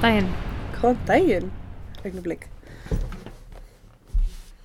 Góðan 0.00 0.02
daginn. 0.02 0.28
Góðan 0.80 1.00
daginn, 1.08 1.48
augnablik. 2.04 2.46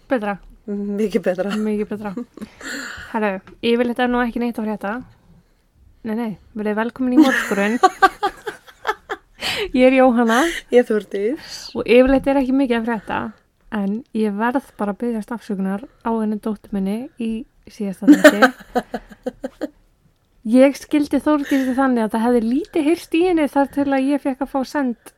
Betra, 0.09 0.37
Mikið 0.69 1.21
betra. 1.25 1.51
mikið 1.59 1.89
betra. 1.91 2.11
Herru, 3.11 3.31
yfirleitt 3.61 3.99
er 4.01 4.09
nú 4.11 4.21
ekki 4.23 4.39
neitt 4.41 4.57
að 4.61 4.67
frétta. 4.69 4.93
Nei, 6.05 6.15
nei, 6.15 6.31
verið 6.57 6.77
velkomin 6.79 7.17
í 7.17 7.21
morgurinn. 7.23 7.79
Ég 9.75 9.87
er 9.89 9.95
Jóhanna 9.97 10.41
Ég 10.71 10.85
þurftis. 10.87 11.71
og 11.75 11.83
yfirleitt 11.87 12.27
er 12.31 12.39
ekki 12.41 12.53
mikið 12.55 12.77
að 12.79 12.87
frétta. 12.89 13.19
En 13.75 14.03
ég 14.15 14.35
verð 14.37 14.69
bara 14.77 14.93
að 14.93 14.99
byggja 15.03 15.23
stafsökunar 15.25 15.83
á 16.05 16.09
henni 16.15 16.37
dóttur 16.39 16.71
minni 16.75 17.09
í 17.19 17.45
síðasta 17.67 18.07
þetta. 18.07 18.53
Ég 20.45 20.75
skildi 20.77 21.17
Þórdísi 21.19 21.73
þannig 21.75 22.05
að 22.05 22.11
það 22.13 22.23
hefði 22.27 22.41
lítið 22.45 22.85
hyrst 22.91 23.15
í 23.17 23.23
henni 23.25 23.47
þar 23.49 23.71
til 23.73 23.87
að 23.89 24.09
ég 24.13 24.21
fekk 24.21 24.43
að 24.45 24.51
fá 24.53 24.59
send 24.69 25.11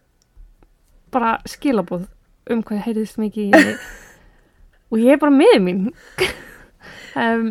bara 1.14 1.38
skilabóð 1.48 2.08
um 2.52 2.64
hvað 2.64 2.84
heyrðist 2.88 3.20
mikið 3.22 3.56
í 3.56 3.64
og 4.92 5.00
ég 5.02 5.16
er 5.16 5.22
bara 5.22 5.36
með 5.36 5.58
mín. 5.64 5.88
um, 7.24 7.50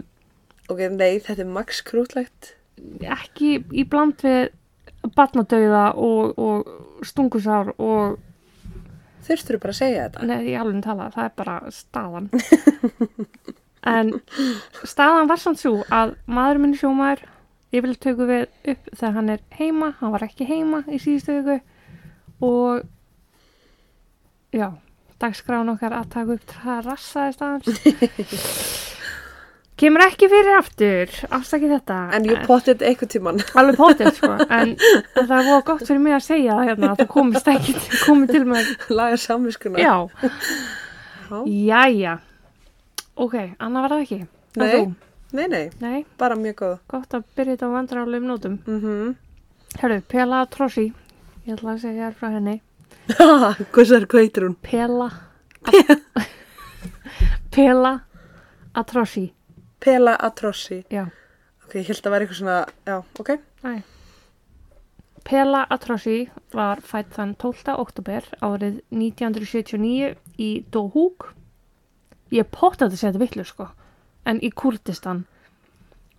Ok, 0.67 0.81
nei, 0.91 1.21
þetta 1.23 1.45
er 1.45 1.51
max 1.55 1.83
krútlegt. 1.87 2.55
ekki 3.01 3.61
í 3.71 3.85
bland 3.87 4.19
við 4.25 4.49
batnadauða 5.15 5.93
og, 5.95 6.33
og 6.39 7.05
stungusár 7.07 7.71
og 7.79 8.17
Þurftur 9.27 9.59
bara 9.59 9.75
að 9.75 9.79
segja 9.81 10.03
þetta? 10.07 10.27
Nei, 10.29 10.51
ég 10.53 10.61
alveg 10.61 10.83
tala, 10.85 11.09
það 11.11 11.25
er 11.25 11.33
bara 11.35 11.55
staðan. 11.75 12.29
en 13.97 14.13
staðan 14.87 15.31
var 15.31 15.41
samt 15.43 15.59
svo 15.59 15.81
að 15.91 16.15
maður 16.31 16.61
minn 16.63 16.77
sjómaður, 16.79 17.25
ég 17.75 17.83
vil 17.83 17.97
tökja 17.99 18.29
við 18.29 18.45
upp 18.75 18.93
þegar 18.93 19.17
hann 19.17 19.33
er 19.35 19.43
heima, 19.59 19.89
hann 19.99 20.15
var 20.15 20.27
ekki 20.29 20.47
heima 20.47 20.85
í 20.87 21.01
síðustu 21.03 21.41
viku 21.41 21.59
og 22.47 22.87
já, 24.57 24.69
dagskráin 25.23 25.69
okkar 25.75 25.95
að 26.01 26.11
taka 26.17 26.37
upp 26.37 26.45
trassaði 26.53 27.37
staðans. 27.37 27.67
Kemur 29.77 30.01
ekki 30.07 30.25
fyrir 30.33 30.55
aftur, 30.57 31.11
afsakið 31.37 31.73
þetta. 31.75 31.97
En 32.17 32.25
ég 32.25 32.47
potið 32.49 32.81
eitthvað 32.89 33.11
tíman. 33.13 33.41
Alveg 33.61 33.77
potið, 33.77 34.07
sko, 34.17 34.31
en 34.59 34.71
það 35.13 35.27
var 35.35 35.43
voða 35.51 35.65
gott 35.69 35.83
fyrir 35.85 36.01
mig 36.01 36.15
að 36.17 36.23
segja 36.25 36.55
það 36.57 36.71
hérna, 36.71 36.93
að 36.95 37.03
það 37.03 37.11
komist 37.13 37.51
ekki, 37.53 37.75
komið 38.07 38.33
til 38.33 38.41
með, 38.49 38.71
Laga 38.97 39.19
samviskuna. 39.21 39.83
já. 39.85 39.93
Já. 41.27 41.43
Jæja, 41.51 42.15
ok, 43.21 43.35
annað 43.67 43.85
var 43.85 43.95
það 43.97 44.05
ekki. 44.07 44.19
Nei. 44.57 44.87
Nei, 45.37 45.47
nei, 45.53 45.65
Nei, 45.83 45.97
bara 46.17 46.37
mjög 46.41 46.57
góð. 46.63 46.77
gott 46.89 47.17
að 47.19 47.25
byrja 47.37 47.57
þetta 47.59 47.69
á 47.69 47.75
vandrarlegum 47.77 48.29
nótum. 48.31 48.55
Mhm. 48.65 49.15
Hörru, 49.83 50.01
Pela 50.09 50.45
Trossi, 50.49 50.87
ég 51.45 51.59
ætla 51.59 51.75
að 51.75 51.83
segja 51.85 52.07
þér 52.09 52.17
frá 52.17 52.31
henni. 52.39 52.57
Hvað 53.73 54.17
heitir 54.19 54.47
hún? 54.49 54.57
Pela, 54.63 55.11
Pela 57.55 57.93
Atrossi, 58.75 59.33
Pela 59.81 60.17
Atrossi. 60.17 60.85
já, 60.91 61.07
Ok, 61.67 61.75
ég 61.81 61.89
held 61.91 62.07
að 62.07 62.13
vera 62.15 62.25
eitthvað 62.27 62.39
svona, 62.41 62.57
já, 62.87 62.97
ok. 63.21 63.31
næ. 63.63 63.83
Pela 65.27 65.65
Atrossi 65.71 66.19
var 66.55 66.83
fætt 66.83 67.15
þann 67.17 67.35
12. 67.43 67.73
oktober 67.75 68.27
árið 68.47 68.77
1979 68.95 70.13
í 70.39 70.51
Dohuk. 70.71 71.33
Ég 72.31 72.47
pótt 72.51 72.83
að 72.83 72.91
þetta 72.95 73.01
segja 73.01 73.13
þetta 73.15 73.25
vitlu, 73.25 73.45
sko, 73.47 73.67
en 74.27 74.39
í 74.43 74.51
Kurdistan. 74.51 75.25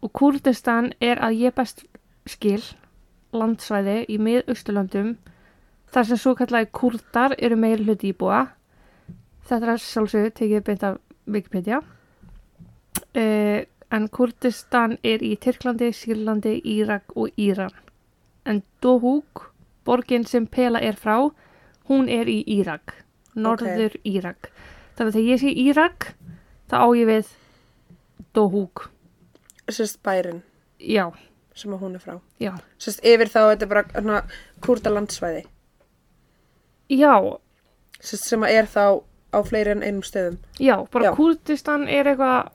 Og 0.04 0.12
Kurdistan 0.12 0.92
er 1.00 1.20
að 1.24 1.40
ég 1.40 1.56
best 1.56 1.86
skil 2.28 2.64
landsvæði 3.32 4.06
í 4.12 4.18
mið-austurlöndum 4.20 5.16
þar 5.94 6.10
sem 6.10 6.20
svo 6.22 6.36
kallaði 6.38 6.70
kurdar 6.76 7.36
eru 7.38 7.58
meiri 7.60 7.86
hluti 7.88 8.12
íbúa. 8.14 8.44
Þetta 9.48 9.66
er 9.66 9.74
að 9.74 9.84
sjálfsögðu 9.86 10.34
tekið 10.42 10.64
beint 10.68 10.84
af 10.84 10.98
Wikipedia. 11.28 11.82
Uh, 13.18 13.64
en 13.94 14.08
Kurdistan 14.12 14.98
er 15.04 15.24
í 15.24 15.36
Tyrklandi, 15.40 15.94
Sýrlandi, 15.96 16.58
Írak 16.68 17.14
og 17.16 17.32
Íran. 17.40 17.72
En 18.48 18.62
Dohuk, 18.84 19.48
borgin 19.88 20.26
sem 20.28 20.48
Pela 20.48 20.82
er 20.84 20.98
frá, 21.00 21.30
hún 21.88 22.10
er 22.12 22.28
í 22.28 22.42
Írak, 22.58 22.94
norður 23.36 23.96
Írak. 24.04 24.52
Þannig 24.98 25.14
að 25.14 25.18
þegar 25.18 25.32
ég 25.32 25.42
sé 25.44 25.54
Írak, 25.64 26.10
þá 26.68 26.76
á 26.84 26.88
ég 27.00 27.08
við 27.08 27.32
Dohuk. 28.36 28.90
Sérst 29.68 30.00
bærin 30.04 30.44
Já, 30.80 31.10
sem 31.56 31.74
að 31.74 31.82
hún 31.84 31.96
er 31.98 32.04
frá. 32.04 32.20
já. 32.40 32.54
Sérst 32.80 33.04
yfir 33.04 33.32
þá, 33.32 33.40
þetta 33.56 33.66
er 33.66 33.72
bara 33.72 34.22
kurdalandsvæði. 34.64 35.46
Já, 36.90 37.14
Sérst 38.00 38.28
sem 38.30 38.44
að 38.46 38.54
er 38.60 38.68
þá 38.70 38.84
á 39.34 39.40
fleiri 39.44 39.72
en 39.74 39.82
einum 39.84 40.04
stöðum. 40.06 40.38
já, 40.62 40.76
bara 40.92 41.10
Já. 41.10 41.16
Kurdistan 41.18 41.88
er 41.90 42.06
eitthvað, 42.14 42.52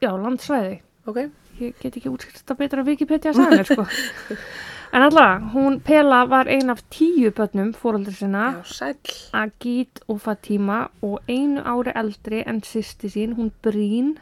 já, 0.00 0.10
landsvæði. 0.14 0.80
Ok. 1.06 1.18
Ég 1.58 1.74
get 1.82 1.96
ekki 1.98 2.08
útskilt 2.12 2.38
þetta 2.38 2.54
betra 2.54 2.82
að 2.84 2.92
Wikipedia 2.92 3.32
sagði 3.34 3.56
mér, 3.58 3.66
sko. 3.72 3.86
En 4.88 5.02
allavega, 5.04 5.50
hún 5.52 5.80
Pela 5.84 6.22
var 6.24 6.48
ein 6.48 6.70
af 6.72 6.78
tíu 6.88 7.28
börnum 7.36 7.74
fóröldur 7.76 8.14
sinna. 8.16 8.54
Já, 8.56 8.62
sæll. 8.64 9.16
Agit 9.36 10.00
og 10.08 10.22
Fatima 10.24 10.88
og 11.02 11.18
einu 11.28 11.60
ári 11.60 11.92
eldri 11.92 12.40
en 12.46 12.62
sýsti 12.64 13.10
sín, 13.12 13.34
hún 13.36 13.50
Brín, 13.62 14.14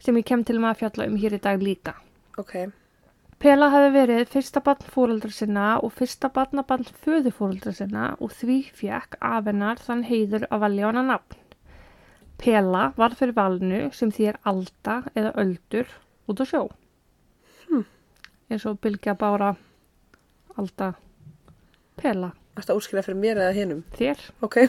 sem 0.00 0.16
ég 0.16 0.24
kem 0.24 0.44
til 0.44 0.56
með 0.56 0.70
að 0.72 0.80
fjalla 0.80 1.08
um 1.10 1.18
hér 1.20 1.36
í 1.36 1.42
dag 1.44 1.60
líka. 1.60 1.98
Ok. 2.38 2.54
Pela 3.36 3.66
hefði 3.68 3.90
verið 3.92 4.30
fyrsta 4.32 4.62
barn 4.64 4.86
fóreldra 4.94 5.28
sinna 5.34 5.64
og 5.84 5.92
fyrsta 5.98 6.30
barnabarn 6.32 6.86
föðu 7.04 7.32
fóreldra 7.36 7.74
sinna 7.76 8.06
og 8.16 8.32
því 8.32 8.56
fjekk 8.78 9.18
af 9.20 9.50
hennar 9.50 9.82
þann 9.82 10.06
heiður 10.08 10.46
að 10.48 10.62
valja 10.64 10.86
hana 10.88 11.02
nafn. 11.10 11.36
Pela 12.40 12.86
var 12.96 13.16
fyrir 13.16 13.36
valinu 13.36 13.82
sem 13.96 14.12
því 14.12 14.30
er 14.32 14.40
alda 14.48 14.96
eða 15.14 15.34
öldur 15.42 15.92
út 16.28 16.40
á 16.40 16.44
sjó. 16.48 16.62
Hmm. 17.68 17.84
Eins 18.48 18.64
og 18.68 18.80
Bilgja 18.80 19.16
Bára, 19.20 19.52
alda, 20.56 20.94
Pela, 22.00 22.32
Þetta 22.56 22.76
útskýra 22.78 23.04
fyrir 23.04 23.20
mér 23.20 23.36
eða 23.44 23.52
hinnum. 23.52 23.82
þér. 23.98 24.16
Ok. 24.40 24.62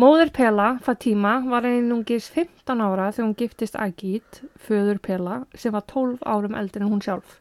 Móður 0.00 0.30
Pela, 0.34 0.68
Fatima, 0.82 1.36
var 1.46 1.66
einungis 1.68 2.26
15 2.34 2.80
ára 2.82 3.10
þegar 3.14 3.28
hún 3.28 3.36
giftist 3.38 3.76
Agit, 3.78 4.40
föður 4.66 4.98
Pela, 5.04 5.36
sem 5.54 5.74
var 5.74 5.84
12 5.86 6.24
árum 6.26 6.56
eldri 6.58 6.82
en 6.82 6.90
hún 6.90 7.02
sjálf. 7.04 7.36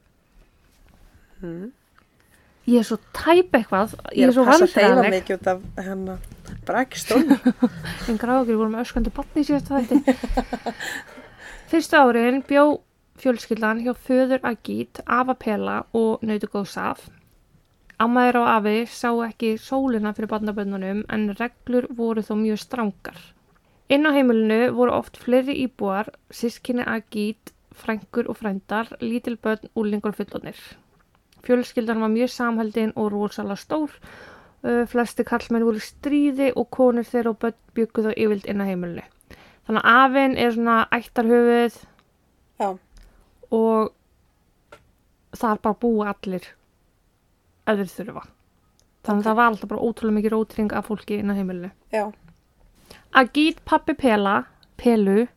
Mm. 1.41 1.71
Ég 2.69 2.79
er 2.79 2.85
svo 2.87 2.99
tæp 3.17 3.57
eitthvað, 3.57 3.95
ég, 4.13 4.21
Ég 4.21 4.29
er 4.29 4.35
svo 4.37 4.45
að 4.45 4.51
passa 4.51 4.67
að 4.67 4.75
hreyfa 4.75 4.91
vandræðaleg. 4.93 5.15
mikið 5.17 5.39
út 5.39 5.49
af 5.51 5.87
hennar 5.87 6.19
brakstón. 6.69 7.33
En 8.07 8.19
gráður 8.21 8.61
vorum 8.61 8.77
öskandi 8.79 9.11
barni 9.17 9.43
í 9.43 9.49
síðasta 9.49 9.81
þætti. 9.81 10.15
Fyrstu 11.73 11.99
árin 11.99 12.39
bjó 12.47 12.63
fjölskyldan 13.19 13.81
hjá 13.83 13.91
föður 13.97 14.45
Agit, 14.47 15.01
Ava 15.09 15.33
Pela 15.35 15.81
og 15.97 16.21
nautu 16.23 16.47
góð 16.53 16.69
saf. 16.71 17.09
Ammaður 18.01 18.39
og 18.41 18.47
afi 18.49 18.77
sá 18.89 19.09
ekki 19.27 19.53
sólina 19.61 20.13
fyrir 20.17 20.31
barnaböndunum 20.31 21.03
en 21.13 21.27
reglur 21.37 21.85
voru 21.93 22.23
þó 22.25 22.33
mjög 22.39 22.61
strangar. 22.63 23.19
Inn 23.93 24.07
á 24.09 24.11
heimilinu 24.15 24.71
voru 24.73 24.95
oft 24.95 25.19
fleiri 25.21 25.53
íbúar, 25.67 26.09
sískinni 26.33 26.85
Agit, 26.89 27.51
frængur 27.73 28.29
og 28.31 28.39
frændar, 28.39 28.89
lítil 29.01 29.37
börn, 29.37 29.69
úlingur 29.77 30.13
og 30.13 30.17
fullonir. 30.17 30.57
Fjölskyldan 31.45 32.01
var 32.01 32.09
mjög 32.09 32.31
samheldin 32.33 32.93
og 32.95 33.11
rosalega 33.13 33.59
stór 33.61 33.91
flesti 34.63 35.25
kallmenn 35.27 35.65
voru 35.67 35.81
stríði 35.83 36.53
og 36.55 36.69
konur 36.71 37.03
þeirra 37.03 37.33
og 37.33 37.39
börn 37.41 37.57
byggu 37.75 38.05
þá 38.07 38.11
yfirlt 38.15 38.47
inn 38.47 38.63
á 38.63 38.69
heimilinu. 38.69 39.05
Þannig 39.67 39.83
að 39.83 39.99
afinn 39.99 40.37
er 40.39 40.55
svona 40.55 40.77
ættarhöfuð 40.95 41.79
og 43.53 43.93
það 45.35 45.51
er 45.51 45.63
bara 45.67 45.81
búa 45.83 46.13
allir 46.13 46.47
ef 47.67 47.79
þeir 47.79 47.91
þurfa. 47.97 48.23
Þannig 49.03 49.23
að 49.23 49.27
það 49.27 49.37
var 49.39 49.51
alltaf 49.51 49.71
bara 49.71 49.83
ótrúlega 49.83 50.17
mikið 50.17 50.33
rótring 50.33 50.73
af 50.73 50.87
fólki 50.87 51.19
inn 51.19 51.31
á 51.31 51.35
heimilinu. 51.35 51.71
Já. 51.91 52.03
Agit 53.19 53.59
pappi 53.67 53.95
Pela, 53.99 54.43
Pelu, 54.79 55.27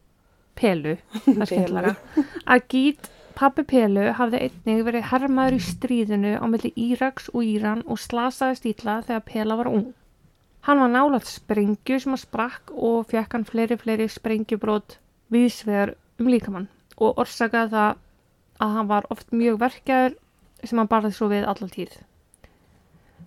Pelu, 0.57 0.97
það 1.25 1.43
er 1.43 1.51
skemmtilega. 1.51 1.95
Agit 2.57 3.11
pappi 3.37 3.67
Pelu 3.69 4.07
hafði 4.17 4.47
einnig 4.47 4.85
verið 4.87 5.09
hermaður 5.11 5.59
í 5.59 5.63
stríðinu 5.67 6.35
á 6.41 6.45
milli 6.49 6.73
Íraks 6.79 7.29
og 7.35 7.45
Íran 7.45 7.83
og 7.85 8.01
slasaði 8.01 8.61
stíla 8.61 9.01
þegar 9.09 9.27
Pela 9.29 9.59
var 9.61 9.73
ung. 9.73 9.91
Hann 10.67 10.81
var 10.83 10.91
nálat 10.91 11.29
sprengju 11.31 12.01
sem 12.03 12.15
að 12.17 12.25
sprakk 12.25 12.73
og 12.75 13.11
fekk 13.13 13.37
hann 13.37 13.47
fleiri 13.47 13.77
fleiri 13.79 14.09
sprengjubrót 14.11 14.97
viðsvegar 15.31 15.95
um 16.19 16.31
líkamann 16.33 16.71
og 16.97 17.21
orsakaði 17.23 17.75
það 17.75 18.03
að 18.65 18.77
hann 18.79 18.89
var 18.91 19.07
oft 19.13 19.35
mjög 19.37 19.61
verkjaður 19.61 20.17
sem 20.65 20.81
hann 20.81 20.91
barði 20.91 21.13
svo 21.15 21.29
við 21.31 21.45
allar 21.47 21.71
tíð. 21.71 21.93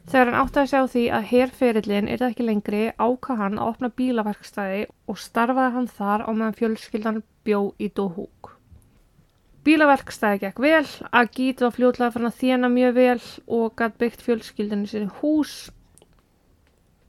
Þegar 0.10 0.30
hann 0.32 0.40
átti 0.40 0.58
að 0.58 0.70
sjá 0.72 0.80
því 0.90 1.02
að 1.14 1.26
herferillin 1.30 2.08
er 2.10 2.24
ekki 2.26 2.46
lengri 2.48 2.86
ákvað 2.98 3.42
hann 3.44 3.60
að 3.60 3.68
opna 3.70 3.90
bílaverkstæði 4.00 4.80
og 5.06 5.20
starfaði 5.22 5.74
hann 5.76 5.90
þar 6.00 6.24
á 6.26 6.30
meðan 6.34 6.56
fjölskyldan 6.58 7.20
bjó 7.46 7.60
í 7.78 7.92
Dohuk. 7.94 8.56
Bílaverkstæði 9.68 10.42
gekk 10.48 10.64
vel, 10.66 10.88
Agit 11.14 11.62
var 11.62 11.76
fljótlega 11.76 12.16
fann 12.16 12.26
að 12.26 12.40
þjena 12.42 12.72
mjög 12.74 12.96
vel 12.98 13.22
og 13.60 13.76
gætt 13.78 14.00
byggt 14.02 14.26
fjölskyldinu 14.26 14.90
sinni 14.90 15.14
hús. 15.20 15.58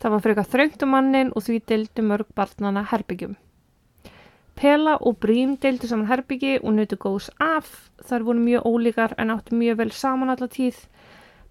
Það 0.01 0.15
var 0.17 0.25
frekar 0.27 0.53
þröngt 0.53 0.85
um 0.85 0.99
og 1.01 1.43
því 1.47 1.61
deildi 1.73 2.05
mörg 2.05 2.29
barnana 2.37 2.85
herbyggjum. 2.93 3.39
Pela 4.61 4.99
og 5.01 5.17
Brím 5.25 5.57
deildi 5.57 5.89
saman 5.89 6.11
herbyggi 6.11 6.59
og 6.61 6.75
nutu 6.77 6.97
góðs 7.01 7.31
af. 7.41 7.89
Þar 8.05 8.29
voru 8.29 8.41
mjög 8.45 8.67
ólíkar 8.69 9.15
en 9.17 9.31
áttu 9.33 9.57
mjög 9.57 9.77
vel 9.79 9.91
saman 9.91 10.37
alla 10.37 10.49
tíð. 10.49 10.77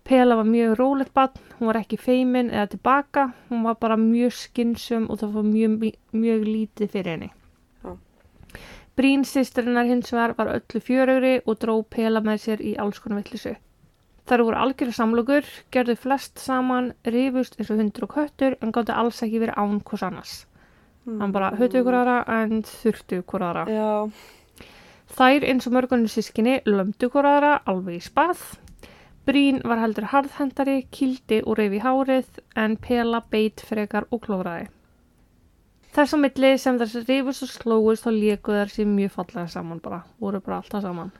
Pela 0.09 0.35
var 0.39 0.47
mjög 0.49 0.71
rólegt 0.79 1.13
barn, 1.13 1.35
hún 1.59 1.69
var 1.69 1.77
ekki 1.77 1.99
feimin 2.01 2.47
eða 2.49 2.71
tilbaka, 2.71 3.27
hún 3.51 3.61
var 3.67 3.75
bara 3.77 3.97
mjög 4.01 4.33
skynsum 4.33 5.03
og 5.05 5.19
það 5.21 5.35
var 5.35 5.45
mjög, 5.45 5.83
mjög 6.17 6.45
lítið 6.47 6.89
fyrir 6.95 7.09
henni. 7.13 7.27
Já. 7.83 7.91
Brín 8.97 9.25
sýsturinnar 9.29 9.85
hins 9.85 10.09
vegar 10.09 10.33
var 10.39 10.49
öllu 10.55 10.81
fjörugri 10.81 11.35
og 11.45 11.59
dró 11.61 11.75
Pela 11.85 12.23
með 12.25 12.41
sér 12.45 12.63
í 12.65 12.73
alls 12.81 12.97
konar 13.03 13.21
villisu. 13.21 13.53
Þar 14.25 14.43
voru 14.47 14.61
algjörðu 14.63 14.95
samlokur, 14.97 15.51
gerðu 15.73 15.95
flest 15.97 16.41
saman, 16.41 16.91
rifust 17.05 17.59
eins 17.59 17.69
og 17.69 17.77
hundur 17.81 18.07
og 18.09 18.15
köttur 18.17 18.57
en 18.61 18.73
gáttu 18.73 18.97
alls 18.97 19.21
ekki 19.25 19.43
verið 19.45 19.61
án 19.61 19.77
hvers 19.85 20.05
annars. 20.09 20.33
Hann 21.05 21.31
bara 21.33 21.53
höfðu 21.57 21.83
ykkur 21.83 21.99
aðra 22.01 22.17
en 22.41 22.59
þurftu 22.65 23.21
ykkur 23.21 23.45
aðra. 23.45 23.63
Já, 23.69 24.09
Þær 25.09 25.45
eins 25.49 25.65
og 25.65 25.73
mörgunni 25.73 26.09
sískinni 26.11 26.59
lömdu 26.69 27.09
hvora 27.09 27.37
aðra 27.37 27.53
alveg 27.71 27.97
í 27.97 28.03
spað. 28.05 28.43
Brín 29.27 29.61
var 29.67 29.81
heldur 29.83 30.07
harðhendari, 30.13 30.83
kildi 30.91 31.41
og 31.43 31.59
reyfi 31.59 31.79
hárið 31.83 32.39
en 32.55 32.77
Pela 32.77 33.21
beit 33.31 33.61
frekar 33.61 34.07
og 34.09 34.23
klóraði. 34.25 34.69
Þess 35.93 36.13
á 36.13 36.17
milli 36.21 36.51
sem 36.61 36.77
þess 36.79 37.07
reyfust 37.07 37.43
og 37.47 37.49
slóist 37.49 38.05
þá 38.05 38.11
þær 38.45 38.71
sér 38.73 38.87
mjög 38.87 39.11
fallega 39.15 39.47
saman 39.49 39.81
bara, 39.81 40.03
voru 40.21 40.39
bara 40.39 40.61
alltaf 40.61 40.83
saman. 40.85 41.11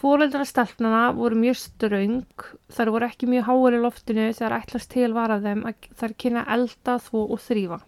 Fóreldra 0.00 0.46
stelpnana 0.48 1.10
voru 1.12 1.36
mjög 1.36 1.58
ströng, 1.60 2.44
þær 2.72 2.90
voru 2.94 3.08
ekki 3.10 3.26
mjög 3.28 3.48
háir 3.50 3.76
í 3.76 3.80
loftinu 3.82 4.28
þegar 4.32 4.54
ætlast 4.62 4.90
til 4.94 5.10
var 5.12 5.34
af 5.34 5.42
þeim 5.44 5.66
að 5.68 5.88
þær 6.00 6.14
kynna 6.24 6.44
elda, 6.54 6.94
þvó 7.04 7.24
og 7.26 7.42
þrýfa. 7.44 7.80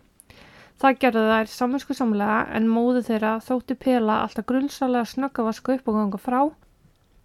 Það 0.83 0.99
gerðu 1.05 1.23
þær 1.31 1.53
saminsku 1.55 1.95
samlega 1.95 2.41
en 2.59 2.69
móðu 2.69 3.05
þeirra 3.07 3.33
þótti 3.47 3.79
Pela 3.79 4.19
alltaf 4.27 4.49
grunnsálega 4.51 5.09
snögga 5.09 5.47
vaska 5.47 5.77
upp 5.79 5.89
og 5.89 5.99
ganga 6.01 6.21
frá. 6.21 6.41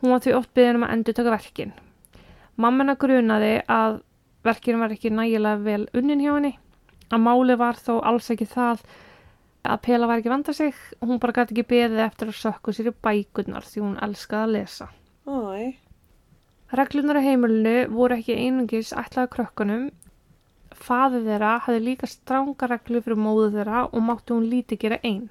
Hún 0.01 0.13
var 0.13 0.21
því 0.21 0.35
oft 0.37 0.53
byggðin 0.53 0.79
um 0.79 0.85
að 0.85 0.93
endur 0.95 1.17
taka 1.17 1.33
verkin. 1.33 1.73
Mammina 2.57 2.95
grunaði 2.99 3.53
að 3.71 3.99
verkinu 4.45 4.81
var 4.81 4.93
ekki 4.93 5.11
nægilega 5.13 5.63
vel 5.65 5.83
unnin 5.97 6.21
hjá 6.23 6.31
henni. 6.35 6.53
Að 7.09 7.23
máli 7.23 7.57
var 7.57 7.79
þó 7.79 7.97
alls 8.05 8.29
ekki 8.33 8.47
það 8.51 8.83
að 9.67 9.81
Pela 9.87 10.07
var 10.09 10.21
ekki 10.21 10.31
vanda 10.31 10.53
sig. 10.53 10.75
Hún 11.01 11.19
bara 11.23 11.35
gæti 11.39 11.55
ekki 11.55 11.67
beðið 11.71 12.03
eftir 12.05 12.31
að 12.31 12.39
sökku 12.41 12.73
sér 12.75 12.91
í 12.91 12.95
bækurnar 13.07 13.67
því 13.67 13.83
hún 13.83 13.99
elskaði 14.05 14.47
að 14.47 14.53
lesa. 14.55 14.89
æ, 15.27 15.75
Reglunar 16.77 17.19
á 17.19 17.23
heimilinu 17.23 17.87
voru 17.95 18.17
ekki 18.17 18.35
einungis 18.35 18.91
ætlaði 18.91 19.31
krökkunum. 19.35 19.87
Faði 20.77 21.23
þeirra 21.25 21.53
hafði 21.65 21.83
líka 21.85 22.09
stranga 22.11 22.67
reglu 22.69 23.01
fyrir 23.01 23.19
móðu 23.23 23.49
þeirra 23.55 23.85
og 23.87 24.03
mátti 24.03 24.35
hún 24.35 24.49
lítið 24.51 24.81
gera 24.83 24.99
einn. 25.01 25.29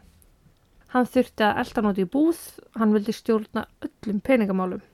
Hann 0.95 1.09
þurfti 1.11 1.45
að 1.47 1.63
elda 1.63 1.83
nóti 1.83 2.05
í 2.05 2.11
búð, 2.11 2.43
hann 2.79 2.93
vildi 2.95 3.15
stjórna 3.15 3.65
öllum 3.85 4.21
peningamálum. 4.27 4.85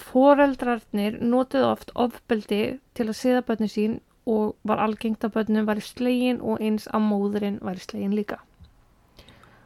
Foreldrarnir 0.00 1.18
notuðu 1.20 1.66
oft 1.68 1.92
ofbeldi 2.00 2.62
til 2.96 3.06
að 3.10 3.18
siða 3.18 3.42
bönni 3.48 3.68
sín 3.68 3.98
og 4.28 4.54
var 4.68 4.80
algengt 4.80 5.24
að 5.26 5.34
bönnum 5.36 5.66
væri 5.68 5.84
slegin 5.84 6.40
og 6.40 6.62
eins 6.62 6.86
að 6.88 7.04
móðurinn 7.10 7.58
væri 7.60 7.84
slegin 7.84 8.16
líka. 8.16 8.38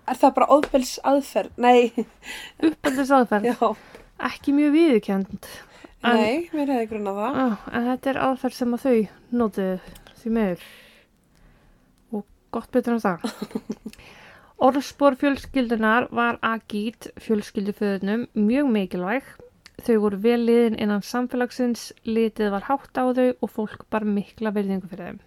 er 0.06 0.18
það 0.18 0.34
bara 0.34 0.50
óðbels 0.54 0.96
aðferð? 1.04 1.52
Nei, 1.58 1.92
Uppeldis 2.66 3.10
aðferð, 3.10 3.48
já, 3.52 3.70
ekki 4.30 4.54
mjög. 4.54 5.08
En- 5.10 5.26
nei, 6.02 6.48
mér 6.54 6.74
hefði 6.74 6.90
grunað 6.90 7.22
það. 7.22 7.38
Já, 7.40 7.46
en 7.72 7.88
þetta 7.90 8.10
er 8.10 8.20
aðferð 8.26 8.58
sem 8.58 8.74
að 8.76 8.84
þau 8.86 8.98
notuðu 9.40 9.78
því 10.20 10.34
meður 10.36 10.68
og 12.12 12.24
gott 12.54 12.70
betur 12.74 12.96
en 12.96 13.04
það. 13.06 13.26
Orðspor 14.56 15.16
fjölskyldunar 15.20 16.06
var 16.16 16.38
Agít 16.40 17.10
fjölskylduföðunum 17.20 18.22
mjög 18.32 18.70
mikilvæg. 18.72 19.26
Þau 19.84 19.96
voru 20.00 20.18
vel 20.24 20.38
liðin 20.48 20.78
innan 20.80 21.02
samfélagsins, 21.04 21.90
litið 22.08 22.54
var 22.54 22.64
hátt 22.70 22.96
á 22.96 23.04
þau 23.12 23.34
og 23.44 23.50
fólk 23.52 23.84
bar 23.92 24.06
mikla 24.08 24.54
verðingu 24.56 24.88
fyrir 24.88 25.10
þeim. 25.10 25.18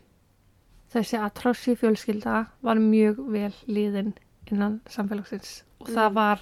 Þessi 0.90 1.20
atrossi 1.22 1.76
fjölskylda 1.78 2.40
var 2.66 2.82
mjög 2.82 3.22
vel 3.30 3.54
liðin 3.70 4.16
innan 4.50 4.80
samfélagsins 4.90 5.60
og 5.80 5.92
það 5.94 6.10
Mm. 6.10 6.16
var 6.16 6.42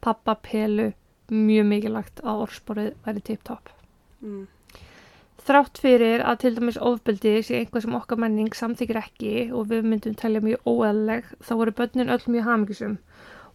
pappa 0.00 0.34
Pelu 0.34 0.92
mjög 1.28 1.66
mikilvægt 1.66 2.22
að 2.22 2.46
orðsporið 2.46 2.92
væri 3.04 3.20
tip-top. 3.26 3.68
Mm. 4.22 4.46
Þrátt 5.42 5.80
fyrir 5.82 6.22
að 6.22 6.36
til 6.44 6.52
dæmis 6.54 6.78
ofbeldi 6.78 7.32
sé 7.42 7.58
einhvað 7.58 7.84
sem 7.84 7.94
okkar 7.98 8.20
menning 8.22 8.52
samþykir 8.54 8.98
ekki 9.00 9.32
og 9.50 9.66
við 9.72 9.88
myndum 9.90 10.14
telja 10.18 10.42
mjög 10.44 10.68
óeðleg 10.70 11.30
þá 11.42 11.52
voru 11.58 11.74
börnin 11.80 12.12
öll 12.14 12.26
mjög 12.30 12.46
hamingisum 12.46 12.98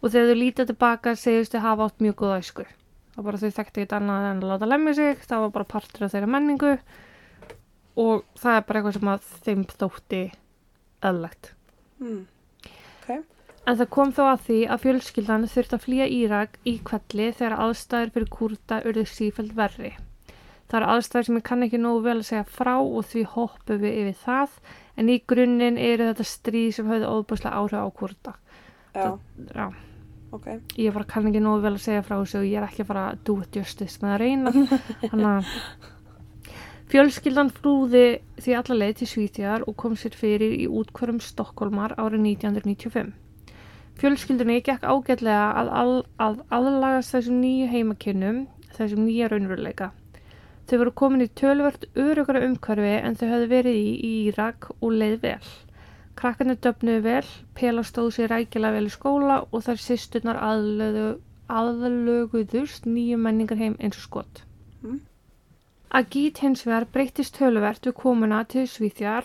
og 0.02 0.12
þegar 0.12 0.28
þau 0.28 0.40
lítið 0.42 0.70
tilbaka 0.72 1.14
segjast 1.16 1.56
þau 1.56 1.62
hafa 1.64 1.86
átt 1.88 2.04
mjög 2.04 2.18
góða 2.20 2.40
æsku. 2.42 2.66
Það 3.14 3.22
var 3.22 3.28
bara 3.30 3.40
þau 3.42 3.56
þekkti 3.58 3.82
eitthvað 3.82 4.02
annað 4.02 4.26
en 4.28 4.42
að 4.42 4.50
láta 4.52 4.68
lemja 4.68 4.94
sig, 4.98 5.22
það 5.24 5.44
var 5.44 5.54
bara 5.56 5.70
partur 5.72 6.04
af 6.04 6.12
þeirra 6.12 6.32
menningu 6.34 6.74
og 7.98 8.26
það 8.38 8.58
er 8.58 8.66
bara 8.68 8.82
eitthvað 8.82 8.98
sem 8.98 9.12
að 9.14 9.30
þeim 9.46 9.64
þótti 9.72 10.20
eðlegt. 11.08 11.54
Mm. 12.02 12.26
En 13.68 13.76
það 13.76 13.88
kom 13.92 14.12
þó 14.16 14.22
að 14.30 14.44
því 14.46 14.58
að 14.72 14.84
fjölskyldan 14.84 15.42
þurfti 15.52 15.76
að 15.76 15.82
flýja 15.84 16.04
Írak 16.08 16.54
í 16.64 16.78
kvelli 16.88 17.26
þegar 17.36 17.56
aðstæður 17.66 18.12
fyrir 18.14 18.30
kúrta 18.32 18.78
urðu 18.88 19.04
sífæld 19.10 19.52
verri. 19.58 19.90
Það 20.68 20.78
eru 20.78 20.88
aðstæður 20.92 21.26
sem 21.26 21.38
ég 21.38 21.44
kann 21.48 21.64
ekki 21.64 21.80
nógu 21.80 22.00
vel 22.04 22.16
að 22.18 22.26
segja 22.28 22.44
frá 22.44 22.74
og 22.76 23.04
því 23.08 23.24
hoppum 23.34 23.78
við 23.80 23.98
yfir 24.02 24.16
það 24.24 24.56
en 25.00 25.10
í 25.12 25.18
grunninn 25.30 25.78
eru 25.80 26.08
þetta 26.10 26.26
stríð 26.28 26.72
sem 26.76 26.88
höfðu 26.92 27.12
óbúslega 27.12 27.60
áhrif 27.60 27.84
á 27.84 27.88
kúrta. 27.96 28.34
Já, 28.92 29.06
Já, 29.54 29.66
ok. 30.36 30.48
ég 30.76 30.96
bara 30.96 31.08
kann 31.08 31.28
ekki 31.30 31.40
nógu 31.44 31.62
vel 31.64 31.76
að 31.76 31.84
segja 31.86 32.02
frá 32.04 32.16
þessu 32.18 32.40
og 32.42 32.48
ég 32.48 32.58
er 32.60 32.66
ekki 32.66 32.84
að 32.84 32.90
fara 32.90 33.04
að 33.12 33.22
do 33.28 33.36
it 33.44 33.56
justice 33.56 34.02
með 34.02 34.16
að 34.16 34.20
reyna. 34.24 34.52
Þannig 35.12 35.30
að 35.30 35.54
fjölskyldan 36.88 37.52
flúði 37.52 38.04
því 38.40 38.58
alla 38.58 38.78
leið 38.82 38.94
til 39.00 39.08
Svíþjar 39.12 39.64
og 39.68 39.78
kom 39.80 39.96
sér 40.00 40.16
fyrir 40.18 40.52
í 40.56 40.66
útkvörum 40.68 41.22
Stokkólmar 41.24 41.96
árið 41.96 42.26
1995. 42.34 43.14
Fjölskyldunni 43.98 44.60
gekk 44.62 44.84
ágætlega 44.86 45.46
að, 45.58 45.72
al, 45.74 45.94
að 46.22 46.42
aðlagast 46.54 47.16
þessum 47.16 47.40
nýju 47.42 47.70
heimakinnum, 47.72 48.44
þessum 48.76 49.08
nýja 49.08 49.30
raunveruleika. 49.32 49.90
Þau 50.68 50.78
voru 50.82 50.92
komin 51.00 51.24
í 51.24 51.30
tölvört 51.40 51.86
örugara 51.96 52.42
umhverfi 52.44 52.94
en 53.00 53.14
þau 53.16 53.28
höfðu 53.30 53.48
verið 53.52 53.76
í 53.80 53.92
í 54.08 54.10
Írak 54.28 54.66
og 54.74 54.90
leið 55.00 55.14
vel. 55.22 55.48
Krakkarnir 56.18 56.58
döfnuðu 56.64 57.04
vel, 57.06 57.28
Pela 57.56 57.84
stóð 57.86 58.10
sér 58.16 58.32
rækilega 58.34 58.74
vel 58.76 58.90
í 58.90 58.92
skóla 58.92 59.38
og 59.48 59.64
þær 59.64 59.80
sýsturnar 59.84 60.40
aðlögu, 60.44 61.06
aðlöguðust 61.60 62.88
nýju 62.90 63.20
menningar 63.22 63.60
heim 63.62 63.78
eins 63.78 63.96
og 63.96 64.04
skott. 64.08 64.42
Mm. 64.82 64.98
Agít 65.88 66.42
hins 66.44 66.66
vegar 66.66 66.88
breyttist 66.92 67.38
töluvert 67.38 67.88
við 67.88 67.96
komuna 68.02 68.42
til 68.44 68.66
Svíþjar. 68.68 69.24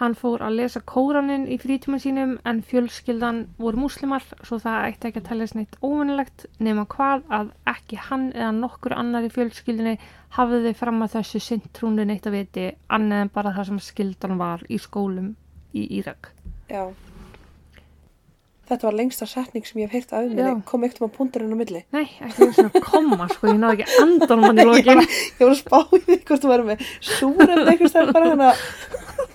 Hann 0.00 0.14
fór 0.16 0.40
að 0.40 0.54
lesa 0.56 0.80
kóranin 0.88 1.42
í 1.52 1.58
frítíman 1.60 2.00
sínum 2.00 2.30
en 2.48 2.62
fjölskyldan 2.64 3.42
voru 3.60 3.82
múslimar 3.82 4.24
svo 4.40 4.56
það 4.62 4.86
ætti 4.88 5.10
ekki 5.10 5.20
að 5.20 5.26
teljast 5.28 5.58
neitt 5.58 5.76
óvinnilegt 5.84 6.46
nema 6.64 6.86
hvað 6.88 7.26
að 7.36 7.50
ekki 7.74 7.98
hann 8.08 8.30
eða 8.32 8.54
nokkur 8.62 8.94
annar 8.96 9.26
í 9.28 9.32
fjölskyldinni 9.34 9.98
hafði 10.38 10.62
þau 10.70 10.78
fram 10.80 11.04
að 11.04 11.18
þessu 11.18 11.42
sindtrúnu 11.50 12.06
neitt 12.08 12.30
að 12.30 12.38
viti 12.38 12.66
annað 12.96 13.26
en 13.26 13.32
bara 13.36 13.52
það 13.58 13.68
sem 13.74 13.82
skyldan 13.90 14.40
var 14.40 14.64
í 14.72 14.80
skólum 14.80 15.34
í 15.76 15.84
Írak. 16.00 16.32
Já. 16.72 16.86
Þetta 18.70 18.86
var 18.86 18.94
lengsta 18.94 19.26
setning 19.26 19.64
sem 19.66 19.80
ég 19.82 19.90
hef 19.90 19.96
heyrt 19.98 20.12
af 20.14 20.24
um 20.28 20.34
minni. 20.38 20.62
Kom 20.68 20.84
eitt 20.86 21.00
um 21.00 21.08
að 21.08 21.16
púnturinn 21.16 21.52
á 21.52 21.58
milli. 21.58 21.80
Nei, 21.90 22.04
ekki 22.22 22.46
eins 22.46 22.60
og 22.62 22.76
koma 22.86 23.26
sko, 23.32 23.48
ég 23.50 23.58
náði 23.58 23.82
ekki 23.82 23.96
andan 24.04 24.44
mann 24.44 24.60
í 24.62 24.62
Ég 24.64 24.70
lokin. 24.70 25.00
var, 25.00 25.08
ég 25.10 25.42
var 25.42 25.50
að 25.50 25.58
spá 25.58 25.78
í 25.98 26.00
því 26.06 26.18
hvort 26.28 26.44
þú 26.46 26.52
varum 26.52 26.70
með 26.70 26.84
súrefn 27.10 27.66
eitthvað 27.72 27.90
stær 27.92 28.12
bara 28.14 28.30
þannig 28.30 28.52
að... 28.52 29.26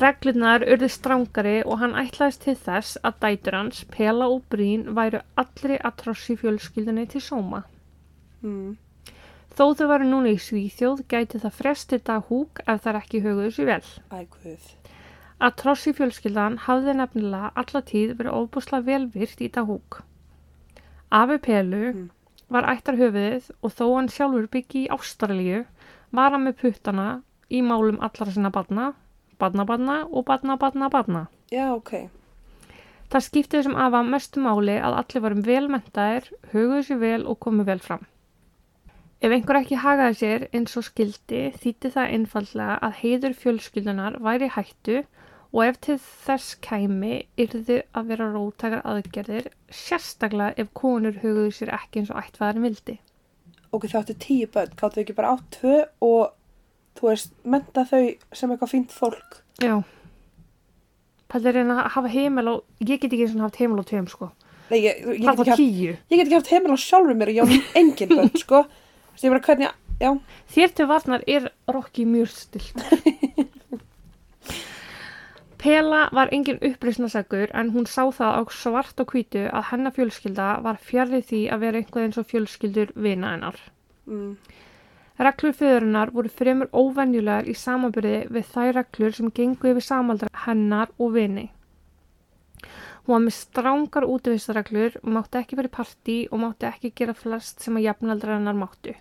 Reglurnar 0.00 0.64
urðu 0.64 0.88
strángari 0.88 1.56
og 1.66 1.80
hann 1.82 1.96
ætlaðist 1.98 2.44
til 2.46 2.54
þess 2.56 3.00
að 3.04 3.18
dætur 3.24 3.56
hans, 3.58 3.82
Pela 3.92 4.28
og 4.32 4.44
Brín, 4.52 4.86
væru 4.96 5.20
allri 5.40 5.76
að 5.76 5.96
trossi 6.04 6.36
fjölskyldunni 6.40 7.04
til 7.10 7.20
sóma. 7.24 7.64
Mm. 8.40 8.78
Þó 9.58 9.64
þau 9.76 9.86
varu 9.90 10.06
núna 10.08 10.30
í 10.32 10.38
Svíþjóð 10.40 11.02
gæti 11.10 11.40
það 11.42 11.56
frestið 11.58 12.04
dag 12.08 12.28
húk 12.30 12.62
ef 12.64 12.84
það 12.86 13.00
ekki 13.02 13.22
höguðu 13.26 13.50
sér 13.56 13.68
vel. 13.74 13.88
Æ, 14.14 14.18
guð. 14.30 14.68
Að 15.40 15.56
trossi 15.60 15.92
fjölskyldan 15.96 16.58
hafði 16.66 16.94
nefnilega 16.96 17.50
alla 17.60 17.82
tíð 17.90 18.14
verið 18.16 18.38
óbúslega 18.40 18.86
velvirt 18.86 19.40
í 19.44 19.50
dag 19.52 19.68
húk. 19.68 20.00
Afi 21.10 21.38
Pelu 21.42 21.92
Mm. 21.92 22.10
var 22.48 22.68
ættar 22.70 22.96
höfuðið 22.96 23.50
og 23.62 23.72
þó 23.72 23.86
hann 23.96 24.08
sjálfur 24.08 24.46
byggi 24.48 24.86
í 24.86 24.90
Ástralíu 24.94 25.64
var 26.12 26.30
hann 26.30 26.46
með 26.46 26.56
puttana 26.62 27.22
í 27.50 27.60
málum 27.66 28.00
allara 28.00 28.32
sinna 28.34 28.52
barna, 28.54 28.92
barnabarna 29.40 30.04
og 30.08 30.24
barnabarnabarna. 30.28 31.26
Já, 31.50 31.72
ok. 31.74 32.08
Það 33.10 33.26
skipti 33.26 33.58
þessum 33.58 33.78
afa 33.82 34.04
mestu 34.06 34.42
máli 34.42 34.76
að 34.78 34.96
allir 35.00 35.24
varum 35.24 35.42
velmentaðir, 35.46 36.28
huguðu 36.52 36.82
sér 36.86 37.00
vel 37.00 37.22
og 37.26 37.40
komu 37.42 37.66
vel 37.66 37.80
fram. 37.82 38.04
Ef 39.20 39.34
einhver 39.34 39.58
ekki 39.58 39.80
hagaði 39.82 40.16
sér 40.16 40.44
eins 40.56 40.78
og 40.78 40.86
skildi 40.86 41.40
þýtti 41.60 41.90
það 41.96 42.12
einfallega 42.14 42.76
að 42.86 42.94
heiður 43.02 43.34
fjölskyldunar 43.42 44.20
væri 44.24 44.48
hættu 44.54 45.02
og 45.50 45.64
ef 45.66 45.80
til 45.84 45.96
þess 46.00 46.54
kæmi 46.64 47.16
yrðu 47.44 47.80
að 47.90 48.12
vera 48.12 48.30
róttakar 48.30 48.86
aðgerðir, 48.86 49.50
sérstaklega 49.68 50.54
ef 50.62 50.70
konur 50.78 51.18
huguðu 51.20 51.52
sér 51.58 51.74
ekki 51.76 52.00
eins 52.00 52.12
og 52.14 52.22
ættfæðarinn 52.22 52.68
vildi. 52.68 52.96
Ok, 53.74 53.90
það 53.90 54.00
áttu 54.00 54.16
tíu 54.22 54.48
börn, 54.54 54.72
gáttu 54.78 55.02
ekki 55.02 55.18
bara 55.18 55.34
átt 55.34 55.58
tvö 55.58 55.76
og 56.06 56.32
þú 56.98 57.10
veist, 57.10 57.32
menta 57.44 57.84
þau 57.88 58.02
sem 58.36 58.52
eitthvað 58.52 58.72
fínt 58.74 58.94
fólk. 58.94 59.40
Já. 59.62 59.74
Pældi 61.30 61.54
reyna 61.54 61.82
að 61.84 61.92
hafa 61.96 62.10
heimil 62.10 62.48
og 62.50 62.64
ég 62.82 62.98
get 62.98 63.12
ekki 63.12 63.26
eins 63.26 63.36
og 63.36 63.44
haft 63.46 63.60
heimil 63.60 63.82
á 63.82 63.84
tveim 63.86 64.08
sko. 64.10 64.30
Nei, 64.70 64.80
ég, 64.84 65.04
ég, 65.06 65.20
get 65.22 65.50
haft, 65.50 65.62
ég 65.62 66.00
get 66.10 66.26
ekki 66.26 66.38
haft 66.38 66.50
heimil 66.54 66.74
á 66.74 66.78
sjálfur 66.78 67.16
mér 67.18 67.30
og 67.32 67.38
ég 67.38 67.44
á 67.44 67.46
engin 67.80 68.10
börn, 68.14 68.32
sko. 68.38 68.64
Þú 68.66 69.14
veist, 69.14 69.24
ég 69.26 69.34
bara 69.34 69.46
hvernig, 69.46 69.72
já, 70.00 70.10
Þér 70.54 70.74
til 70.74 70.88
varnar 70.90 71.24
er 71.30 71.50
Rocky 71.70 72.06
mjög 72.08 72.30
stilt. 72.34 72.84
Pela 75.60 76.06
var 76.16 76.30
engin 76.32 76.56
uppreisnasegur 76.64 77.50
en 77.52 77.70
hún 77.74 77.84
sá 77.84 78.06
það 78.16 78.38
á 78.40 78.42
svart 78.48 79.02
og 79.02 79.10
hvítu 79.12 79.42
að 79.50 79.66
hennar 79.74 79.92
fjölskylda 79.92 80.46
var 80.64 80.78
fjarrið 80.80 81.26
því 81.28 81.40
að 81.52 81.60
vera 81.66 81.82
einhvað 81.82 82.06
eins 82.06 82.20
og 82.22 82.28
fjölskyldur 82.30 82.94
vina 82.96 83.34
hennar. 83.34 83.58
mm, 84.08 84.30
Reglur 85.20 85.52
föðurinnar 85.52 86.10
voru 86.16 86.30
fremur 86.32 86.70
óvenjulegar 86.72 87.48
í 87.50 87.52
samanbyrði 87.52 88.20
við 88.32 88.46
þær 88.54 88.70
reglur 88.78 89.16
sem 89.16 89.32
gengu 89.36 89.68
yfir 89.68 89.84
samaldra 89.84 90.30
hennar 90.46 90.94
og 90.96 91.12
vini. 91.12 91.50
Hún 93.04 93.12
var 93.12 93.22
með 93.26 93.34
strángar 93.36 94.06
útvistarreglur 94.08 94.96
mátti 95.04 95.42
ekki 95.42 95.58
verið 95.60 95.74
partí 95.76 96.16
og 96.30 96.40
mátti 96.40 96.70
ekki 96.70 96.92
gera 97.02 97.16
flest 97.18 97.60
sem 97.60 97.76
að 97.76 97.86
jafnaldra 97.90 98.38
hennar 98.38 98.56
máttu. 98.56 98.96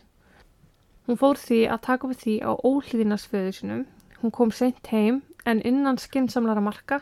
Hún 1.07 1.21
fór 1.23 1.39
því 1.39 1.61
að 1.71 1.83
taka 1.87 2.11
við 2.11 2.21
því 2.25 2.35
á 2.43 2.51
óhlýðinasföðu 2.67 3.55
sinum. 3.55 3.85
Hún 4.19 4.35
kom 4.35 4.51
seint 4.51 4.91
heim 4.91 5.23
en 5.47 5.63
innan 5.63 6.03
skynnsamlara 6.03 6.61
marka. 6.61 6.99